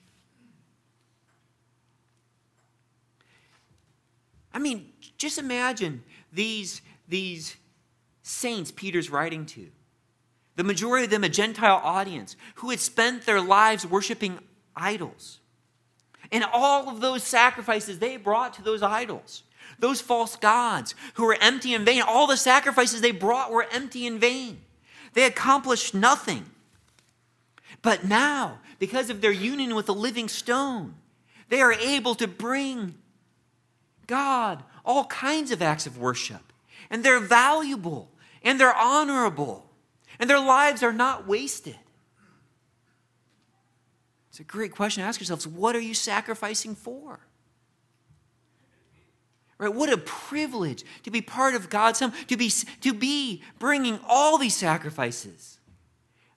[4.53, 7.57] I mean, just imagine these, these
[8.23, 9.69] saints Peter's writing to.
[10.57, 14.39] The majority of them a Gentile audience who had spent their lives worshiping
[14.75, 15.41] idols.
[16.33, 19.43] And all of those sacrifices they brought to those idols,
[19.79, 24.07] those false gods who were empty and vain, all the sacrifices they brought were empty
[24.07, 24.61] and vain.
[25.15, 26.47] They accomplished nothing.
[27.83, 30.95] But now, because of their union with the living stone,
[31.49, 32.95] they are able to bring
[34.07, 36.53] God all kinds of acts of worship.
[36.91, 38.11] And they're valuable
[38.43, 39.67] and they're honorable
[40.19, 41.77] and their lives are not wasted.
[44.37, 47.21] It's a great question to ask yourselves what are you sacrificing for?
[49.57, 49.73] Right?
[49.73, 52.51] What a privilege to be part of God's home, to be,
[52.83, 55.59] to be bringing all these sacrifices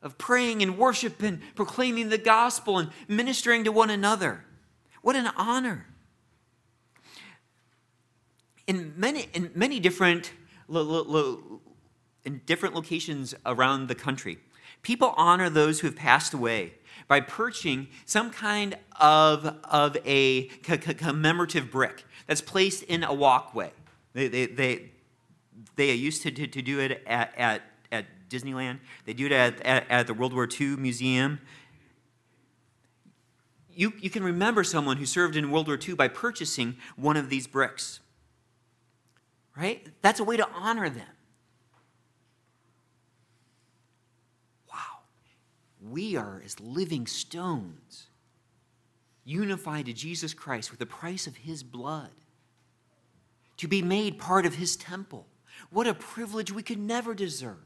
[0.01, 4.45] of praying and worship and proclaiming the gospel and ministering to one another.
[5.01, 5.85] What an honor.
[8.65, 10.31] In many, in many different,
[10.69, 14.37] in different locations around the country,
[14.83, 16.75] people honor those who have passed away
[17.09, 23.71] by perching some kind of, of a commemorative brick that's placed in a walkway.
[24.13, 24.91] They, they, they,
[25.75, 29.59] they used to, to, to do it at, at, at Disneyland, they do it at,
[29.65, 31.39] at, at the World War II Museum.
[33.73, 37.29] You, you can remember someone who served in World War II by purchasing one of
[37.29, 38.01] these bricks.
[39.57, 39.87] Right?
[40.03, 41.07] That's a way to honor them.
[45.91, 48.07] We are as living stones,
[49.23, 52.11] unified to Jesus Christ with the price of his blood,
[53.57, 55.27] to be made part of his temple.
[55.69, 57.57] What a privilege we could never deserve.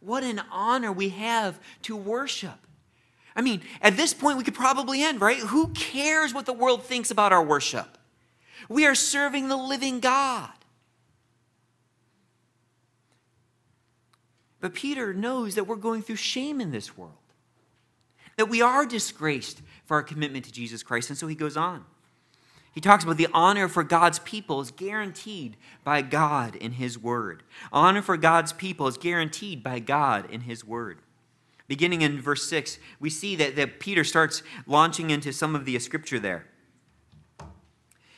[0.00, 2.66] What an honor we have to worship.
[3.36, 5.38] I mean, at this point, we could probably end, right?
[5.38, 7.98] Who cares what the world thinks about our worship?
[8.68, 10.50] We are serving the living God.
[14.60, 17.14] But Peter knows that we're going through shame in this world,
[18.40, 21.10] that we are disgraced for our commitment to Jesus Christ.
[21.10, 21.84] And so he goes on.
[22.72, 27.42] He talks about the honor for God's people is guaranteed by God in His Word.
[27.70, 31.00] Honor for God's people is guaranteed by God in His Word.
[31.68, 35.78] Beginning in verse 6, we see that, that Peter starts launching into some of the
[35.78, 36.46] scripture there.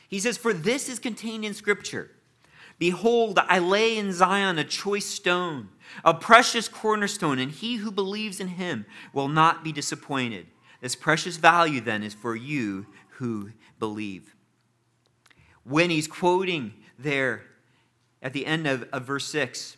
[0.07, 2.11] He says, For this is contained in Scripture.
[2.79, 5.69] Behold, I lay in Zion a choice stone
[6.03, 10.47] a precious cornerstone, and he who believes in him will not be disappointed.
[10.81, 14.35] This precious value, then, is for you who believe.
[15.63, 17.43] When he's quoting there
[18.21, 19.77] at the end of, of verse 6,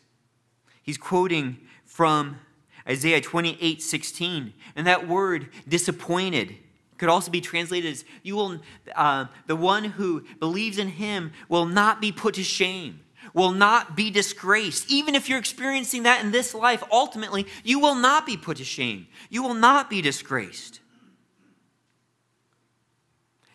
[0.82, 2.40] he's quoting from
[2.88, 4.54] Isaiah 28 16.
[4.76, 6.56] And that word, disappointed,
[6.98, 8.60] could also be translated as you will,
[8.96, 13.02] uh, the one who believes in him will not be put to shame
[13.34, 14.90] will not be disgraced.
[14.90, 18.64] Even if you're experiencing that in this life, ultimately, you will not be put to
[18.64, 19.08] shame.
[19.30, 20.80] You will not be disgraced.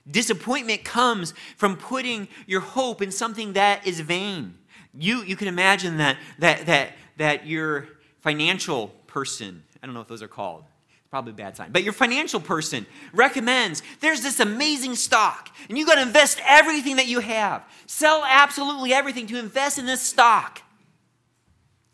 [0.09, 4.59] Disappointment comes from putting your hope in something that is vain.
[4.93, 7.88] You, you can imagine that, that, that, that your
[8.20, 10.64] financial person, I don't know if those are called,
[11.11, 15.85] probably a bad sign, but your financial person recommends there's this amazing stock, and you
[15.85, 17.65] got to invest everything that you have.
[17.87, 20.63] Sell absolutely everything to invest in this stock.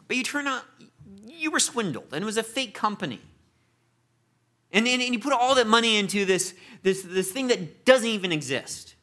[0.06, 0.62] But you turn out,
[1.26, 3.20] you were swindled, and it was a fake company.
[4.70, 8.08] And, and, and you put all that money into this, this, this thing that doesn't
[8.08, 8.94] even exist.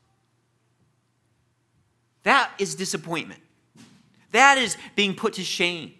[2.21, 3.41] That is disappointment.
[4.31, 5.93] That is being put to shame.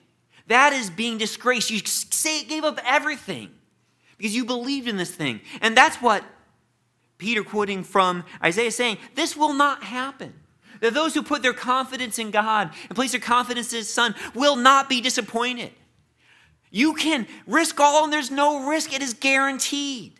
[0.48, 1.72] That is being disgraced.
[1.72, 3.50] You say, gave up everything
[4.24, 5.42] because you believed in this thing.
[5.60, 6.24] And that's what
[7.18, 10.34] Peter, quoting from Isaiah, saying, This will not happen.
[10.80, 14.16] That those who put their confidence in God and place their confidence in His Son
[14.34, 15.74] will not be disappointed.
[16.72, 20.14] You can risk all and there's no risk, it is guaranteed.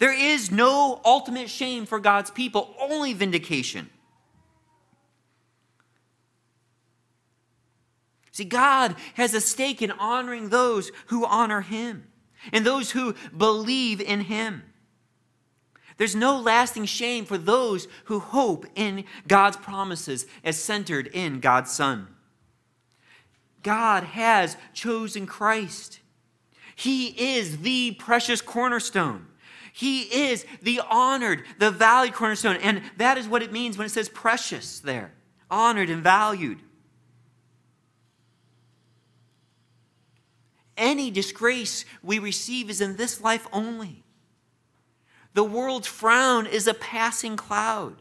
[0.00, 3.90] There is no ultimate shame for God's people, only vindication.
[8.32, 12.08] See, God has a stake in honoring those who honor Him
[12.52, 14.62] and those who believe in Him.
[15.96, 21.72] There's no lasting shame for those who hope in God's promises as centered in God's
[21.72, 22.08] Son.
[23.62, 26.00] God has chosen Christ.
[26.76, 29.26] He is the precious cornerstone.
[29.72, 32.56] He is the honored, the valued cornerstone.
[32.56, 35.12] And that is what it means when it says precious there
[35.50, 36.60] honored and valued.
[40.76, 44.04] Any disgrace we receive is in this life only.
[45.34, 47.96] The world's frown is a passing cloud.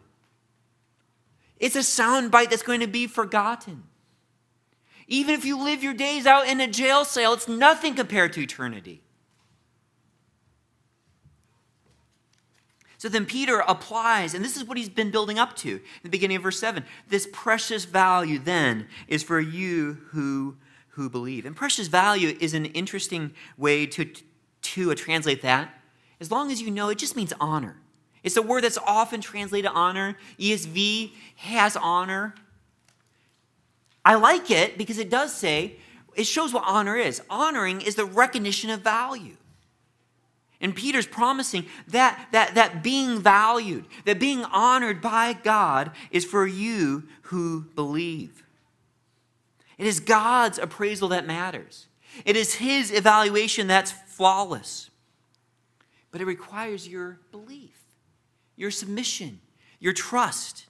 [1.58, 3.84] It's a soundbite that's going to be forgotten.
[5.08, 8.42] Even if you live your days out in a jail cell, it's nothing compared to
[8.42, 9.02] eternity.
[12.98, 16.10] So then Peter applies, and this is what he's been building up to in the
[16.10, 16.84] beginning of verse 7.
[17.08, 20.58] This precious value then is for you who,
[20.96, 21.46] who believe.
[21.46, 24.10] And precious value is an interesting way to,
[24.62, 25.82] to uh, translate that.
[26.22, 27.76] As long as you know, it just means honor.
[28.24, 30.18] It's a word that's often translated honor.
[30.40, 32.34] ESV has honor.
[34.06, 35.76] I like it because it does say,
[36.16, 37.22] it shows what honor is.
[37.30, 39.36] Honoring is the recognition of value.
[40.62, 46.48] And Peter's promising that, that, that being valued, that being honored by God is for
[46.48, 48.45] you who believe.
[49.78, 51.88] It is God's appraisal that matters.
[52.24, 54.90] It is His evaluation that's flawless.
[56.12, 57.78] But it requires your belief,
[58.56, 59.42] your submission,
[59.80, 60.68] your trust.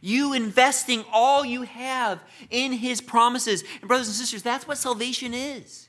[0.00, 2.18] You investing all you have
[2.50, 3.62] in his promises.
[3.80, 5.88] And, brothers and sisters, that's what salvation is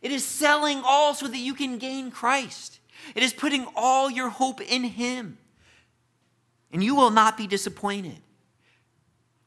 [0.00, 2.80] it is selling all so that you can gain Christ,
[3.14, 5.38] it is putting all your hope in him.
[6.72, 8.16] And you will not be disappointed.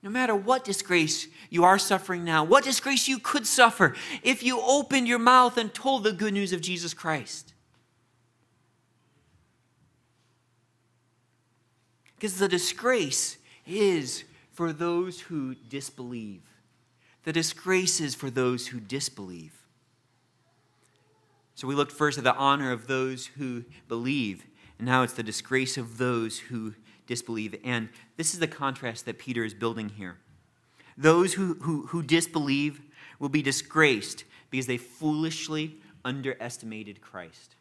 [0.05, 4.61] No matter what disgrace you are suffering now, what disgrace you could suffer if you
[4.61, 7.55] opened your mouth and told the good news of Jesus Christ.
[12.15, 16.43] Because the disgrace is for those who disbelieve.
[17.23, 19.53] The disgrace is for those who disbelieve.
[21.55, 24.45] So we looked first at the honor of those who believe,
[24.77, 26.75] and now it's the disgrace of those who
[27.07, 27.55] disbelieve.
[27.63, 30.17] And this is the contrast that Peter is building here.
[30.97, 32.81] Those who, who, who disbelieve
[33.19, 37.55] will be disgraced because they foolishly underestimated Christ.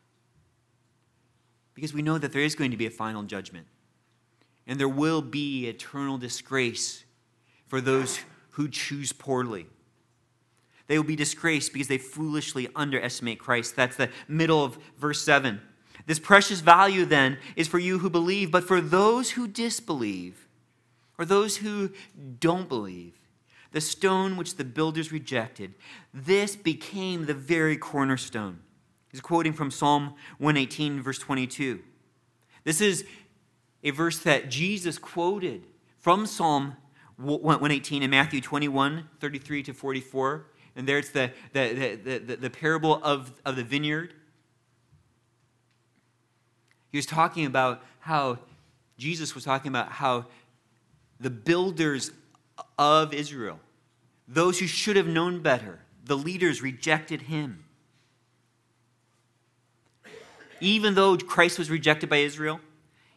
[1.74, 3.66] Because we know that there is going to be a final judgment
[4.66, 7.05] and there will be eternal disgrace
[7.66, 8.20] for those
[8.51, 9.66] who choose poorly.
[10.86, 13.74] They will be disgraced because they foolishly underestimate Christ.
[13.74, 15.61] That's the middle of verse 7.
[16.07, 20.46] This precious value then is for you who believe, but for those who disbelieve,
[21.18, 21.90] or those who
[22.40, 23.14] don't believe,
[23.72, 25.74] the stone which the builders rejected,
[26.12, 28.61] this became the very cornerstone.
[29.11, 31.80] He's quoting from Psalm 118, verse 22.
[32.64, 33.05] This is
[33.82, 35.66] a verse that Jesus quoted
[36.00, 36.76] from Psalm
[37.16, 40.46] 118 and Matthew 21, 33 to 44.
[40.76, 44.14] And there it's the, the, the, the, the parable of, of the vineyard.
[46.95, 48.38] He was talking about how,
[48.99, 50.26] Jesus was talking about how
[51.18, 52.12] the builders
[52.78, 53.59] of Israel,
[54.28, 57.64] those who should have known better, the leaders rejected him.
[60.61, 62.61] Even though Christ was rejected by Israel,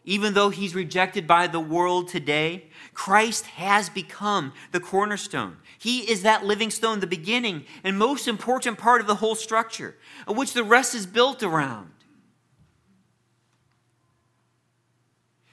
[0.06, 5.58] even though he's rejected by the world today, Christ has become the cornerstone.
[5.78, 9.96] He is that living stone, the beginning and most important part of the whole structure,
[10.26, 11.92] of which the rest is built around.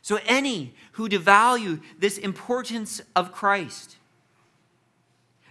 [0.04, 3.96] So, any who devalue this importance of Christ,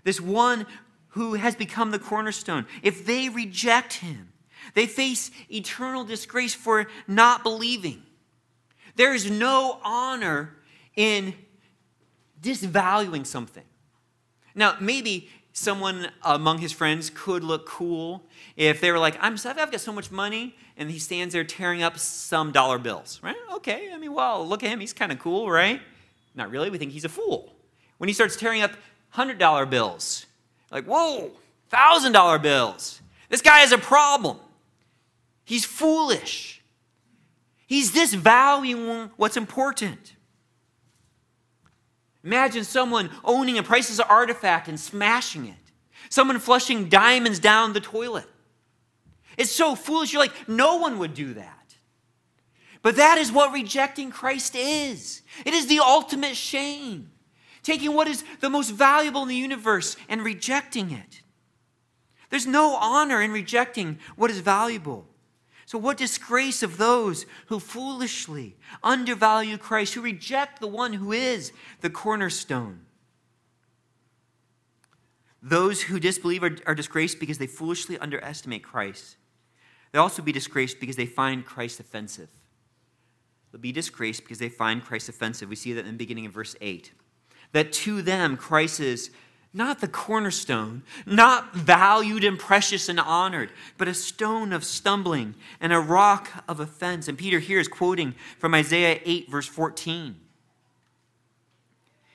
[0.04, 0.68] this one
[1.08, 4.32] who has become the cornerstone, if they reject him,
[4.76, 8.04] they face eternal disgrace for not believing.
[8.96, 10.56] There is no honor
[10.96, 11.34] in
[12.40, 13.66] disvaluing something.
[14.54, 18.24] Now, maybe someone among his friends could look cool
[18.58, 21.84] if they were like, I'm, I've got so much money, and he stands there tearing
[21.84, 23.36] up some dollar bills, right?
[23.54, 25.80] Okay, I mean, well, look at him, he's kind of cool, right?
[26.36, 27.54] Not really, we think he's a fool.
[28.00, 28.72] When he starts tearing up
[29.16, 30.26] $100 bills,
[30.72, 31.32] like, whoa,
[31.72, 34.38] $1,000 bills, this guy has a problem.
[35.46, 36.62] He's foolish.
[37.68, 40.16] He's disvaluing what's important.
[42.24, 45.56] Imagine someone owning a priceless artifact and smashing it.
[46.10, 48.26] Someone flushing diamonds down the toilet.
[49.38, 50.14] It's so foolish.
[50.14, 51.76] You're like, no one would do that.
[52.82, 55.22] But that is what rejecting Christ is.
[55.46, 57.12] It is the ultimate shame.
[57.64, 61.22] Taking what is the most valuable in the universe and rejecting it.
[62.30, 65.08] There's no honor in rejecting what is valuable.
[65.74, 71.52] So, what disgrace of those who foolishly undervalue Christ, who reject the one who is
[71.82, 72.82] the cornerstone?
[75.42, 79.16] Those who disbelieve are, are disgraced because they foolishly underestimate Christ.
[79.92, 82.30] They'll also be disgraced because they find Christ offensive.
[83.52, 85.50] They'll be disgraced because they find Christ offensive.
[85.50, 86.92] We see that in the beginning of verse 8.
[87.54, 89.10] That to them, Christ is
[89.54, 95.72] not the cornerstone, not valued and precious and honored, but a stone of stumbling and
[95.72, 97.08] a rock of offense.
[97.08, 100.16] And Peter here is quoting from Isaiah 8, verse 14.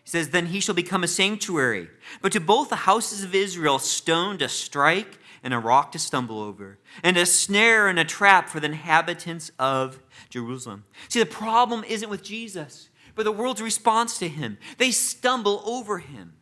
[0.03, 1.89] He says, Then he shall become a sanctuary,
[2.21, 6.41] but to both the houses of Israel, stone to strike and a rock to stumble
[6.41, 10.85] over, and a snare and a trap for the inhabitants of Jerusalem.
[11.09, 14.59] See, the problem isn't with Jesus, but the world's response to him.
[14.79, 16.33] They stumble over him.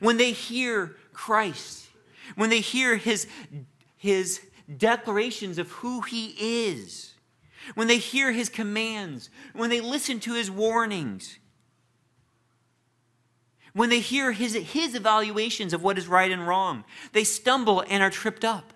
[0.00, 1.88] When they hear Christ,
[2.34, 3.26] when they hear his,
[3.96, 4.40] his
[4.76, 7.14] declarations of who he is,
[7.74, 11.38] when they hear his commands, when they listen to his warnings,
[13.72, 18.02] when they hear his, his evaluations of what is right and wrong, they stumble and
[18.02, 18.72] are tripped up.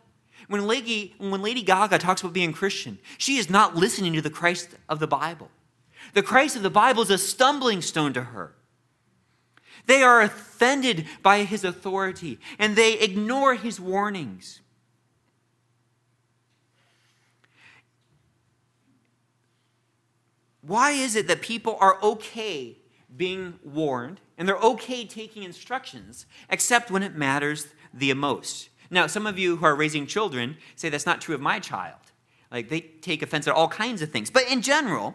[0.48, 4.30] When Lady, when Lady Gaga talks about being Christian, she is not listening to the
[4.30, 5.48] Christ of the Bible.
[6.12, 8.54] The Christ of the Bible is a stumbling stone to her.
[9.86, 14.60] They are offended by his authority and they ignore his warnings.
[20.62, 22.76] Why is it that people are okay
[23.16, 28.68] being warned and they're okay taking instructions, except when it matters the most?
[28.90, 31.98] Now, some of you who are raising children say that's not true of my child.
[32.50, 34.30] Like they take offense at all kinds of things.
[34.30, 35.14] But in general,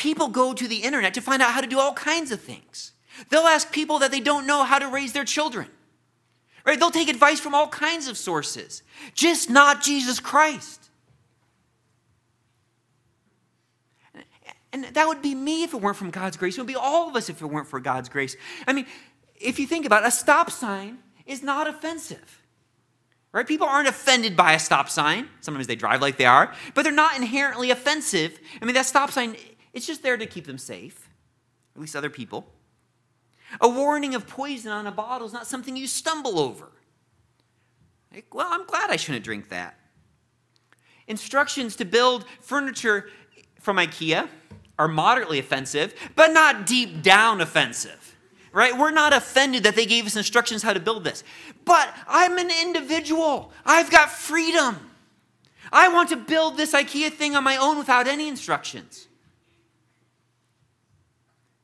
[0.00, 2.92] people go to the internet to find out how to do all kinds of things.
[3.28, 5.68] They'll ask people that they don't know how to raise their children.
[6.64, 6.78] Right?
[6.78, 8.82] They'll take advice from all kinds of sources,
[9.14, 10.88] just not Jesus Christ.
[14.72, 16.56] And that would be me if it weren't from God's grace.
[16.56, 18.36] It would be all of us if it weren't for God's grace.
[18.66, 18.86] I mean,
[19.38, 22.40] if you think about it, a stop sign is not offensive.
[23.32, 23.46] Right?
[23.46, 25.28] People aren't offended by a stop sign.
[25.40, 28.38] Sometimes they drive like they are, but they're not inherently offensive.
[28.60, 29.36] I mean, that stop sign,
[29.72, 31.08] it's just there to keep them safe,
[31.74, 32.46] at least other people.
[33.60, 36.70] A warning of poison on a bottle is not something you stumble over.
[38.12, 39.78] Like, well, I'm glad I shouldn't drink that.
[41.06, 43.08] Instructions to build furniture
[43.60, 44.28] from IKEA
[44.78, 48.16] are moderately offensive, but not deep down offensive.
[48.52, 48.76] Right?
[48.76, 51.22] We're not offended that they gave us instructions how to build this.
[51.64, 53.52] But I'm an individual.
[53.64, 54.90] I've got freedom.
[55.72, 59.06] I want to build this IKEA thing on my own without any instructions.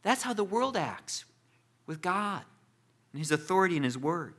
[0.07, 1.25] That's how the world acts
[1.85, 2.45] with God
[3.13, 4.35] and His authority and His word.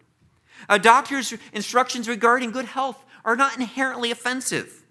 [0.69, 4.85] A doctor's instructions regarding good health are not inherently offensive.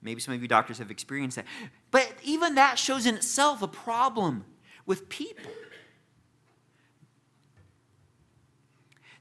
[0.00, 1.44] Maybe some of you doctors have experienced that.
[1.90, 4.46] But even that shows in itself a problem
[4.86, 5.52] with people.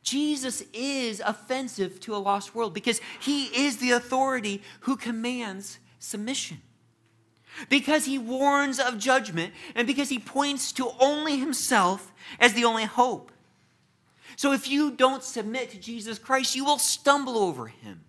[0.03, 6.61] Jesus is offensive to a lost world because he is the authority who commands submission
[7.69, 12.85] because he warns of judgment, and because he points to only himself as the only
[12.85, 13.31] hope.
[14.35, 18.01] So if you don't submit to Jesus Christ, you will stumble over him.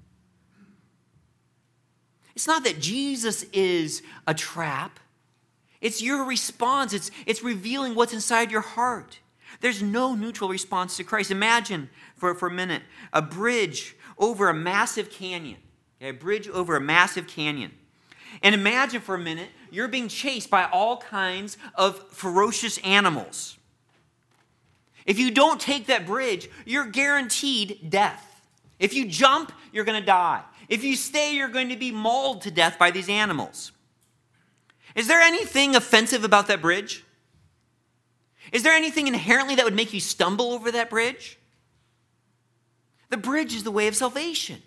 [2.35, 5.01] It's not that Jesus is a trap.
[5.81, 6.93] It's your response.
[6.93, 9.21] It's, it's revealing what's inside your heart.
[9.61, 11.31] There's no neutral response to Christ.
[11.31, 12.83] Imagine for, for a minute
[13.13, 15.59] a bridge over a massive canyon.
[16.01, 17.73] Okay, a bridge over a massive canyon.
[18.43, 23.57] And imagine for a minute you're being chased by all kinds of ferocious animals.
[25.05, 28.43] If you don't take that bridge, you're guaranteed death.
[28.79, 30.43] If you jump, you're going to die.
[30.69, 33.73] If you stay, you're going to be mauled to death by these animals.
[34.95, 37.05] Is there anything offensive about that bridge?
[38.53, 41.39] Is there anything inherently that would make you stumble over that bridge?
[43.11, 44.63] The bridge is the way of salvation.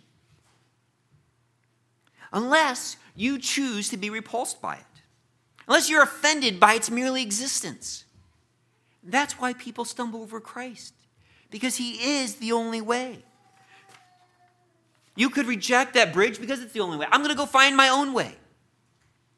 [2.32, 5.02] Unless you choose to be repulsed by it,
[5.68, 8.06] unless you're offended by its merely existence.
[9.04, 10.94] That's why people stumble over Christ,
[11.52, 13.24] because he is the only way.
[15.18, 17.08] You could reject that bridge because it's the only way.
[17.12, 18.36] I'm going to go find my own way.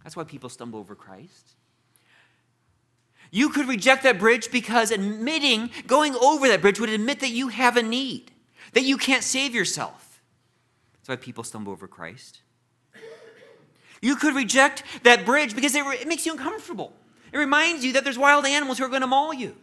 [0.03, 1.55] That's why people stumble over Christ.
[3.31, 7.47] You could reject that bridge because admitting, going over that bridge would admit that you
[7.47, 8.31] have a need,
[8.73, 10.21] that you can't save yourself.
[10.93, 12.41] That's why people stumble over Christ.
[14.01, 16.93] You could reject that bridge because it, it makes you uncomfortable.
[17.31, 19.55] It reminds you that there's wild animals who are going to maul you,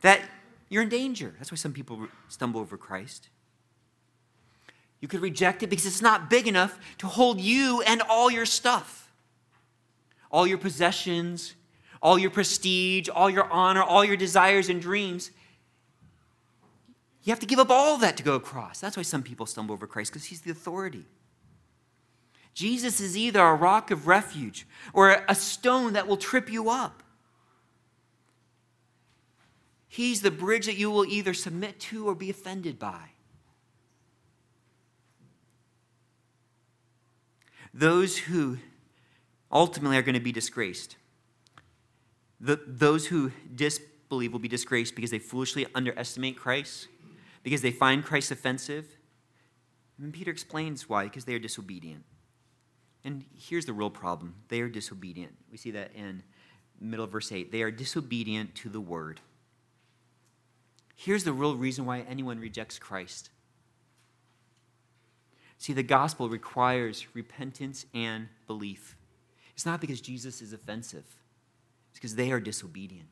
[0.00, 0.20] that
[0.68, 1.34] you're in danger.
[1.38, 3.28] That's why some people stumble over Christ.
[5.00, 8.44] You could reject it because it's not big enough to hold you and all your
[8.44, 9.10] stuff.
[10.30, 11.54] All your possessions,
[12.02, 15.30] all your prestige, all your honor, all your desires and dreams.
[17.22, 18.80] You have to give up all that to go across.
[18.80, 21.06] That's why some people stumble over Christ, because he's the authority.
[22.58, 27.02] Jesus is either a rock of refuge or a stone that will trip you up.
[29.86, 33.10] He's the bridge that you will either submit to or be offended by.
[37.78, 38.58] those who
[39.52, 40.96] ultimately are going to be disgraced.
[42.40, 46.88] The, those who disbelieve will be disgraced because they foolishly underestimate Christ,
[47.42, 48.96] because they find Christ offensive.
[50.00, 52.04] And Peter explains why, because they are disobedient.
[53.08, 55.34] And here's the real problem they are disobedient.
[55.50, 56.22] We see that in
[56.78, 57.50] middle of verse 8.
[57.50, 59.22] They are disobedient to the word.
[60.94, 63.30] Here's the real reason why anyone rejects Christ
[65.58, 68.96] See, the gospel requires repentance and belief.
[69.54, 71.04] It's not because Jesus is offensive,
[71.90, 73.08] it's because they are disobedient.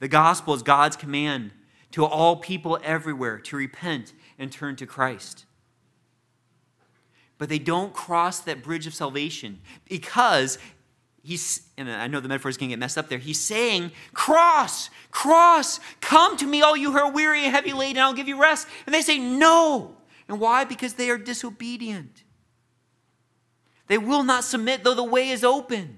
[0.00, 1.52] The gospel is God's command
[1.92, 5.44] to all people everywhere to repent and turn to Christ.
[7.40, 10.58] But they don't cross that bridge of salvation because
[11.22, 13.18] he's, and I know the metaphor is going to get messed up there.
[13.18, 17.96] He's saying, Cross, cross, come to me, all you who are weary and heavy laden,
[17.96, 18.68] and I'll give you rest.
[18.84, 19.96] And they say, No.
[20.28, 20.64] And why?
[20.64, 22.24] Because they are disobedient.
[23.86, 25.96] They will not submit, though the way is open.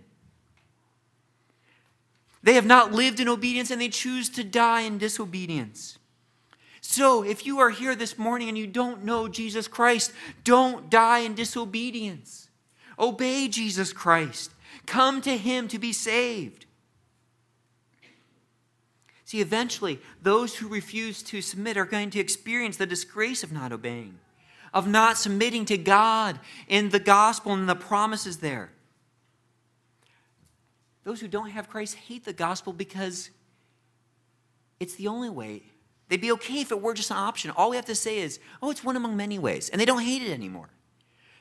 [2.44, 5.98] They have not lived in obedience and they choose to die in disobedience.
[6.84, 10.12] So, if you are here this morning and you don't know Jesus Christ,
[10.42, 12.50] don't die in disobedience.
[12.98, 14.50] Obey Jesus Christ.
[14.84, 16.66] Come to Him to be saved.
[19.24, 23.72] See, eventually, those who refuse to submit are going to experience the disgrace of not
[23.72, 24.18] obeying,
[24.74, 28.72] of not submitting to God in the gospel and the promises there.
[31.04, 33.30] Those who don't have Christ hate the gospel because
[34.80, 35.62] it's the only way.
[36.12, 37.50] They'd be okay if it were just an option.
[37.52, 39.70] All we have to say is, oh, it's one among many ways.
[39.70, 40.68] And they don't hate it anymore.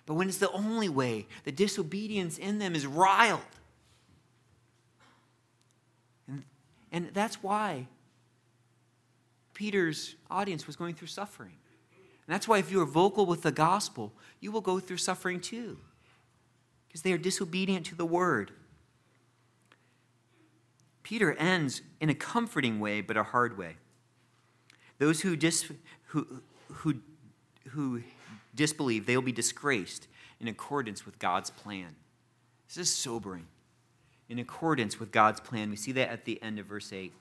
[0.06, 3.42] But when it's the only way, the disobedience in them is riled.
[6.26, 6.44] And,
[6.90, 7.88] and that's why
[9.54, 11.58] Peter's audience was going through suffering.
[12.26, 15.42] And that's why if you are vocal with the gospel, you will go through suffering
[15.42, 15.80] too.
[16.88, 18.52] Because they are disobedient to the word.
[21.04, 23.76] Peter ends in a comforting way, but a hard way.
[25.02, 25.66] Those who, dis,
[26.10, 26.28] who,
[26.68, 26.98] who,
[27.70, 28.04] who
[28.54, 30.08] disbelieve, they will be disgraced
[30.40, 31.96] in accordance with God's plan.
[32.68, 33.48] This is sobering.
[34.30, 35.72] In accordance with God's plan.
[35.72, 37.12] We see that at the end of verse 8.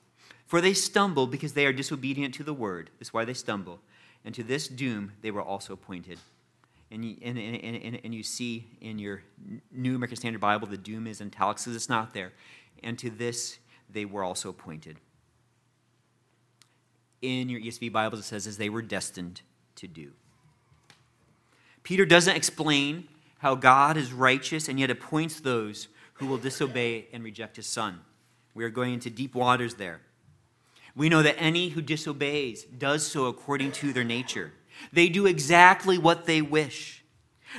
[0.45, 2.91] For they stumble because they are disobedient to the word.
[2.99, 3.79] That's why they stumble.
[4.23, 6.19] And to this doom they were also appointed.
[6.91, 9.23] And you, and, and, and, and you see in your
[9.71, 12.31] New American Standard Bible, the doom is in italics because it's not there.
[12.83, 13.57] And to this
[13.89, 14.97] they were also appointed.
[17.21, 19.41] In your ESV Bibles, it says, as they were destined
[19.75, 20.11] to do.
[21.83, 23.07] Peter doesn't explain
[23.39, 28.01] how God is righteous and yet appoints those who will disobey and reject his son.
[28.53, 30.01] We are going into deep waters there.
[30.95, 34.53] We know that any who disobeys does so according to their nature.
[34.91, 37.03] They do exactly what they wish.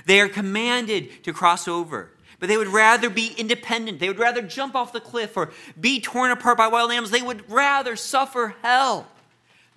[0.07, 4.01] They are commanded to cross over, but they would rather be independent.
[4.01, 7.11] They would rather jump off the cliff or be torn apart by wild animals.
[7.11, 9.07] They would rather suffer hell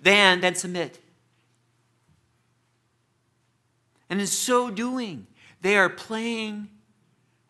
[0.00, 1.00] than, than submit
[4.08, 5.26] And in so doing,
[5.62, 6.68] they are playing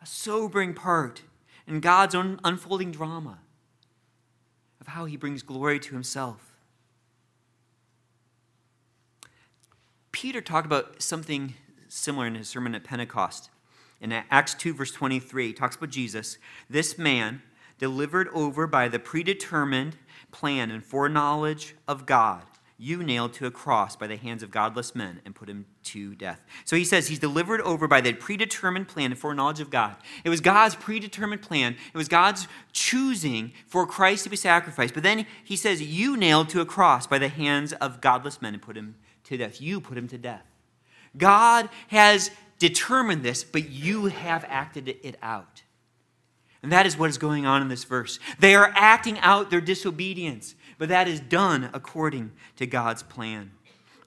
[0.02, 1.22] a sobering part
[1.66, 3.38] in God's own unfolding drama
[4.80, 6.52] of how he brings glory to himself.
[10.12, 11.54] Peter talked about something
[11.88, 13.50] similar in his sermon at Pentecost.
[14.00, 16.38] In Acts 2, verse 23, he talks about Jesus,
[16.70, 17.42] this man
[17.78, 19.96] delivered over by the predetermined
[20.30, 22.42] plan and foreknowledge of God
[22.78, 26.14] you nailed to a cross by the hands of godless men and put him to
[26.14, 26.44] death.
[26.66, 29.96] So he says he's delivered over by the predetermined plan and foreknowledge of God.
[30.24, 34.92] It was God's predetermined plan, it was God's choosing for Christ to be sacrificed.
[34.92, 38.52] But then he says, You nailed to a cross by the hands of godless men
[38.52, 39.60] and put him to death.
[39.60, 40.44] You put him to death.
[41.16, 45.62] God has determined this, but you have acted it out.
[46.66, 48.18] And that is what is going on in this verse.
[48.40, 53.50] They are acting out their disobedience but that is done according to God's plan.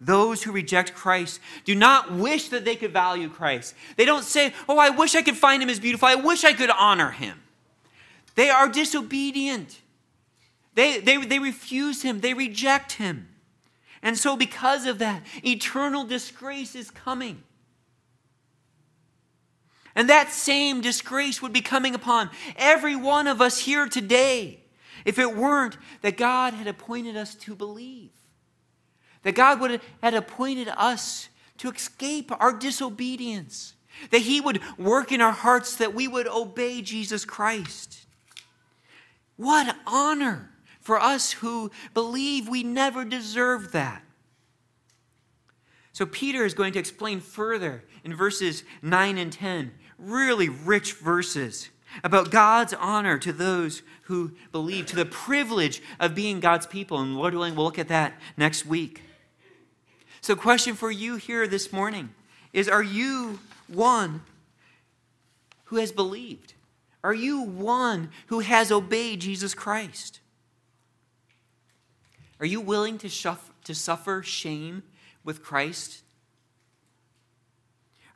[0.01, 3.75] Those who reject Christ do not wish that they could value Christ.
[3.97, 6.07] They don't say, Oh, I wish I could find him as beautiful.
[6.07, 7.41] I wish I could honor him.
[8.35, 9.81] They are disobedient.
[10.75, 13.27] They, they, they refuse him, they reject him.
[14.01, 17.43] And so, because of that, eternal disgrace is coming.
[19.95, 24.61] And that same disgrace would be coming upon every one of us here today
[25.05, 28.11] if it weren't that God had appointed us to believe,
[29.23, 33.73] that God would had appointed us to escape our disobedience,
[34.11, 38.05] that He would work in our hearts that we would obey Jesus Christ.
[39.35, 44.03] What honor for us who believe we never deserve that.
[45.91, 51.69] So, Peter is going to explain further in verses 9 and 10, really rich verses
[52.03, 56.99] about God's honor to those who believe, to the privilege of being God's people.
[56.99, 59.01] And Lord willing, we'll look at that next week.
[60.21, 62.09] So, question for you here this morning
[62.53, 64.21] is Are you one
[65.65, 66.53] who has believed?
[67.03, 70.19] Are you one who has obeyed Jesus Christ?
[72.39, 73.09] Are you willing to,
[73.75, 74.83] suffer shame
[75.23, 76.01] with Christ?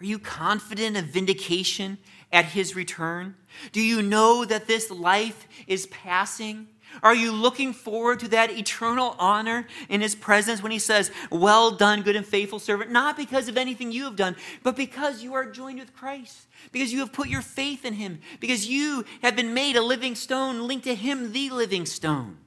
[0.03, 1.97] Are you confident of vindication
[2.29, 3.35] at his return?
[3.71, 6.67] Do you know that this life is passing?
[7.01, 11.71] Are you looking forward to that eternal honor in his presence when he says, Well
[11.71, 12.91] done, good and faithful servant?
[12.91, 16.91] Not because of anything you have done, but because you are joined with Christ, because
[16.91, 20.67] you have put your faith in him, because you have been made a living stone,
[20.67, 22.39] linked to him, the living stone.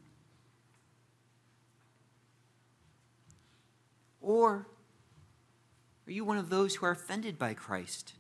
[4.21, 4.67] Or
[6.07, 8.15] are you one of those who are offended by Christ?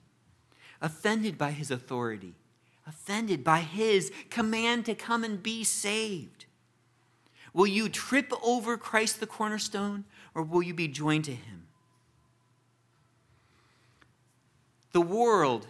[0.80, 2.34] offended by his authority,
[2.87, 6.47] offended by his command to come and be saved?
[7.53, 11.66] Will you trip over Christ the cornerstone, or will you be joined to him?
[14.93, 15.66] The world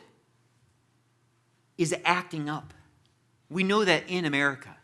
[1.79, 2.75] is acting up.
[3.49, 4.77] We know that in America.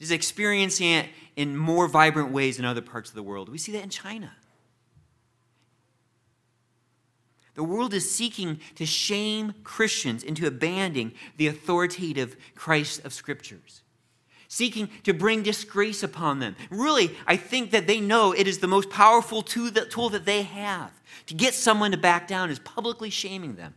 [0.00, 3.48] It is experiencing it in more vibrant ways in other parts of the world.
[3.48, 4.32] We see that in China.
[7.54, 13.82] The world is seeking to shame Christians into abandoning the authoritative Christ of Scriptures,
[14.48, 16.56] seeking to bring disgrace upon them.
[16.68, 20.92] Really, I think that they know it is the most powerful tool that they have
[21.26, 23.74] to get someone to back down is publicly shaming them.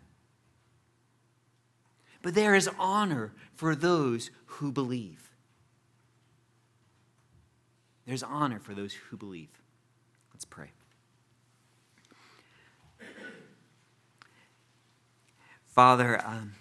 [2.23, 5.31] But there is honor for those who believe.
[8.07, 9.49] There's honor for those who believe.
[10.33, 10.71] Let's pray.
[15.77, 16.53] Father, um,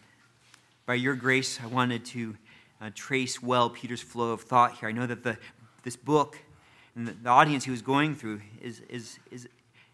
[0.85, 2.37] by your grace, I wanted to
[2.83, 4.91] uh, trace well Peter's flow of thought here.
[4.91, 5.39] I know that the,
[5.85, 6.39] this book
[6.95, 9.49] and the, the audience he was going through is, is, is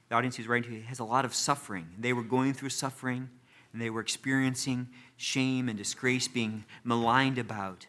[0.09, 1.87] the audience he was writing to has a lot of suffering.
[1.97, 3.31] They were going through suffering
[3.73, 7.87] and they were experiencing shame and disgrace, being maligned about.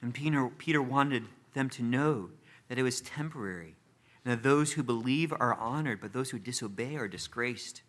[0.00, 2.30] And Peter, Peter wanted them to know
[2.70, 3.74] that it was temporary,
[4.24, 7.82] and that those who believe are honored, but those who disobey are disgraced.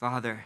[0.00, 0.44] Father,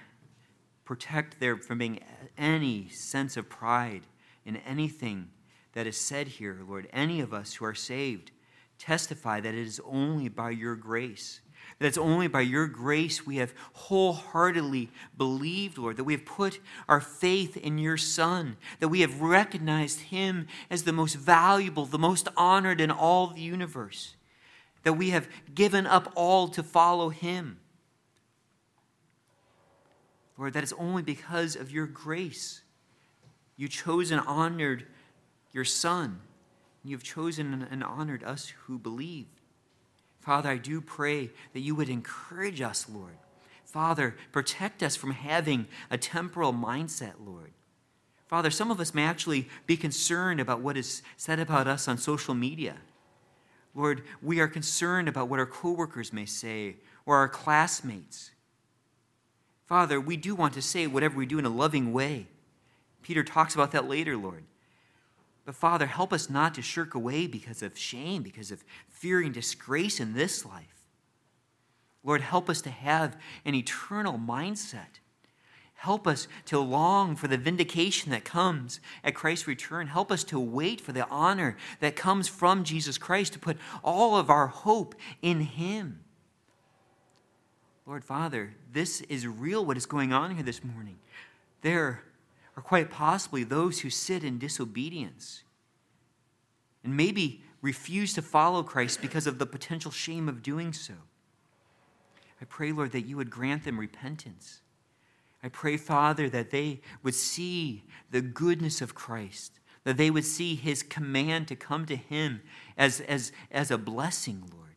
[0.85, 2.01] protect there from being
[2.39, 4.03] any sense of pride
[4.47, 5.29] in anything
[5.75, 6.89] that is said here, Lord.
[6.93, 8.31] Any of us who are saved
[8.79, 11.41] testify that it is only by your grace.
[11.79, 16.59] That it's only by your grace we have wholeheartedly believed, Lord, that we have put
[16.89, 21.99] our faith in your Son, that we have recognized him as the most valuable, the
[21.99, 24.17] most honored in all the universe,
[24.83, 27.59] that we have given up all to follow him.
[30.43, 32.63] Lord, it's only because of your grace.
[33.57, 34.85] You chose and honored
[35.53, 36.19] your Son.
[36.83, 39.29] And You've chosen and honored us who believe.
[40.19, 43.19] Father, I do pray that you would encourage us, Lord.
[43.65, 47.53] Father, protect us from having a temporal mindset, Lord.
[48.27, 51.99] Father, some of us may actually be concerned about what is said about us on
[51.99, 52.79] social media.
[53.77, 58.33] Lord, we are concerned about what our coworkers may say or our classmates.
[59.73, 62.27] Father, we do want to say whatever we do in a loving way.
[63.01, 64.45] Peter talks about that later, Lord.
[65.47, 69.99] But Father, help us not to shirk away because of shame, because of fearing disgrace
[69.99, 70.85] in this life.
[72.05, 73.17] Lord, help us to have
[73.47, 75.01] an eternal mindset.
[75.73, 79.87] Help us to long for the vindication that comes at Christ's return.
[79.87, 84.19] Help us to wait for the honor that comes from Jesus Christ, to put all
[84.19, 86.01] of our hope in Him.
[87.87, 90.99] Lord Father, this is real what is going on here this morning.
[91.63, 92.03] There
[92.57, 95.43] are quite possibly those who sit in disobedience
[96.85, 100.95] and maybe refuse to follow Christ because of the potential shame of doing so.
[102.41, 104.61] I pray, Lord, that you would grant them repentance.
[105.43, 109.53] I pray, Father, that they would see the goodness of Christ,
[109.85, 112.43] that they would see his command to come to him
[112.77, 114.72] as, as, as a blessing, Lord,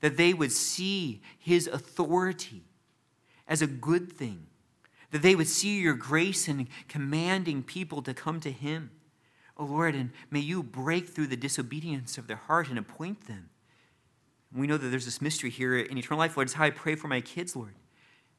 [0.00, 2.64] that they would see his authority
[3.50, 4.46] as a good thing,
[5.10, 8.92] that they would see your grace in commanding people to come to Him.
[9.58, 13.50] Oh Lord, and may you break through the disobedience of their heart and appoint them.
[14.54, 16.46] We know that there's this mystery here in eternal life, Lord.
[16.46, 17.74] It's how I pray for my kids, Lord.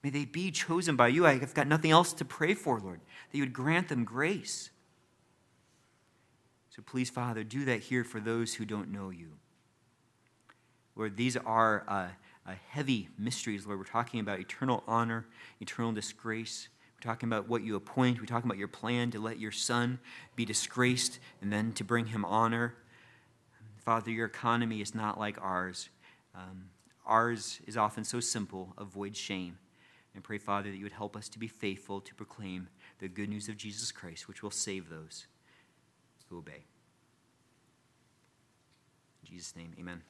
[0.02, 1.28] May they be chosen by you.
[1.28, 4.72] I've got nothing else to pray for, Lord, that you would grant them grace.
[6.70, 9.34] So please, Father, do that here for those who don't know you.
[10.96, 12.08] Lord, these are uh,
[12.46, 13.80] uh, heavy mysteries, Lord.
[13.80, 15.26] We're talking about eternal honor,
[15.60, 16.68] eternal disgrace.
[16.96, 18.20] We're talking about what you appoint.
[18.20, 20.00] We're talking about your plan to let your son
[20.36, 22.76] be disgraced and then to bring him honor.
[23.78, 25.90] Father, your economy is not like ours.
[26.36, 26.66] Um,
[27.06, 29.58] ours is often so simple, avoid shame.
[30.14, 32.68] And pray, Father, that you would help us to be faithful to proclaim
[33.00, 35.26] the good news of Jesus Christ, which will save those
[36.30, 36.66] who obey.
[39.24, 40.02] In Jesus' name, amen.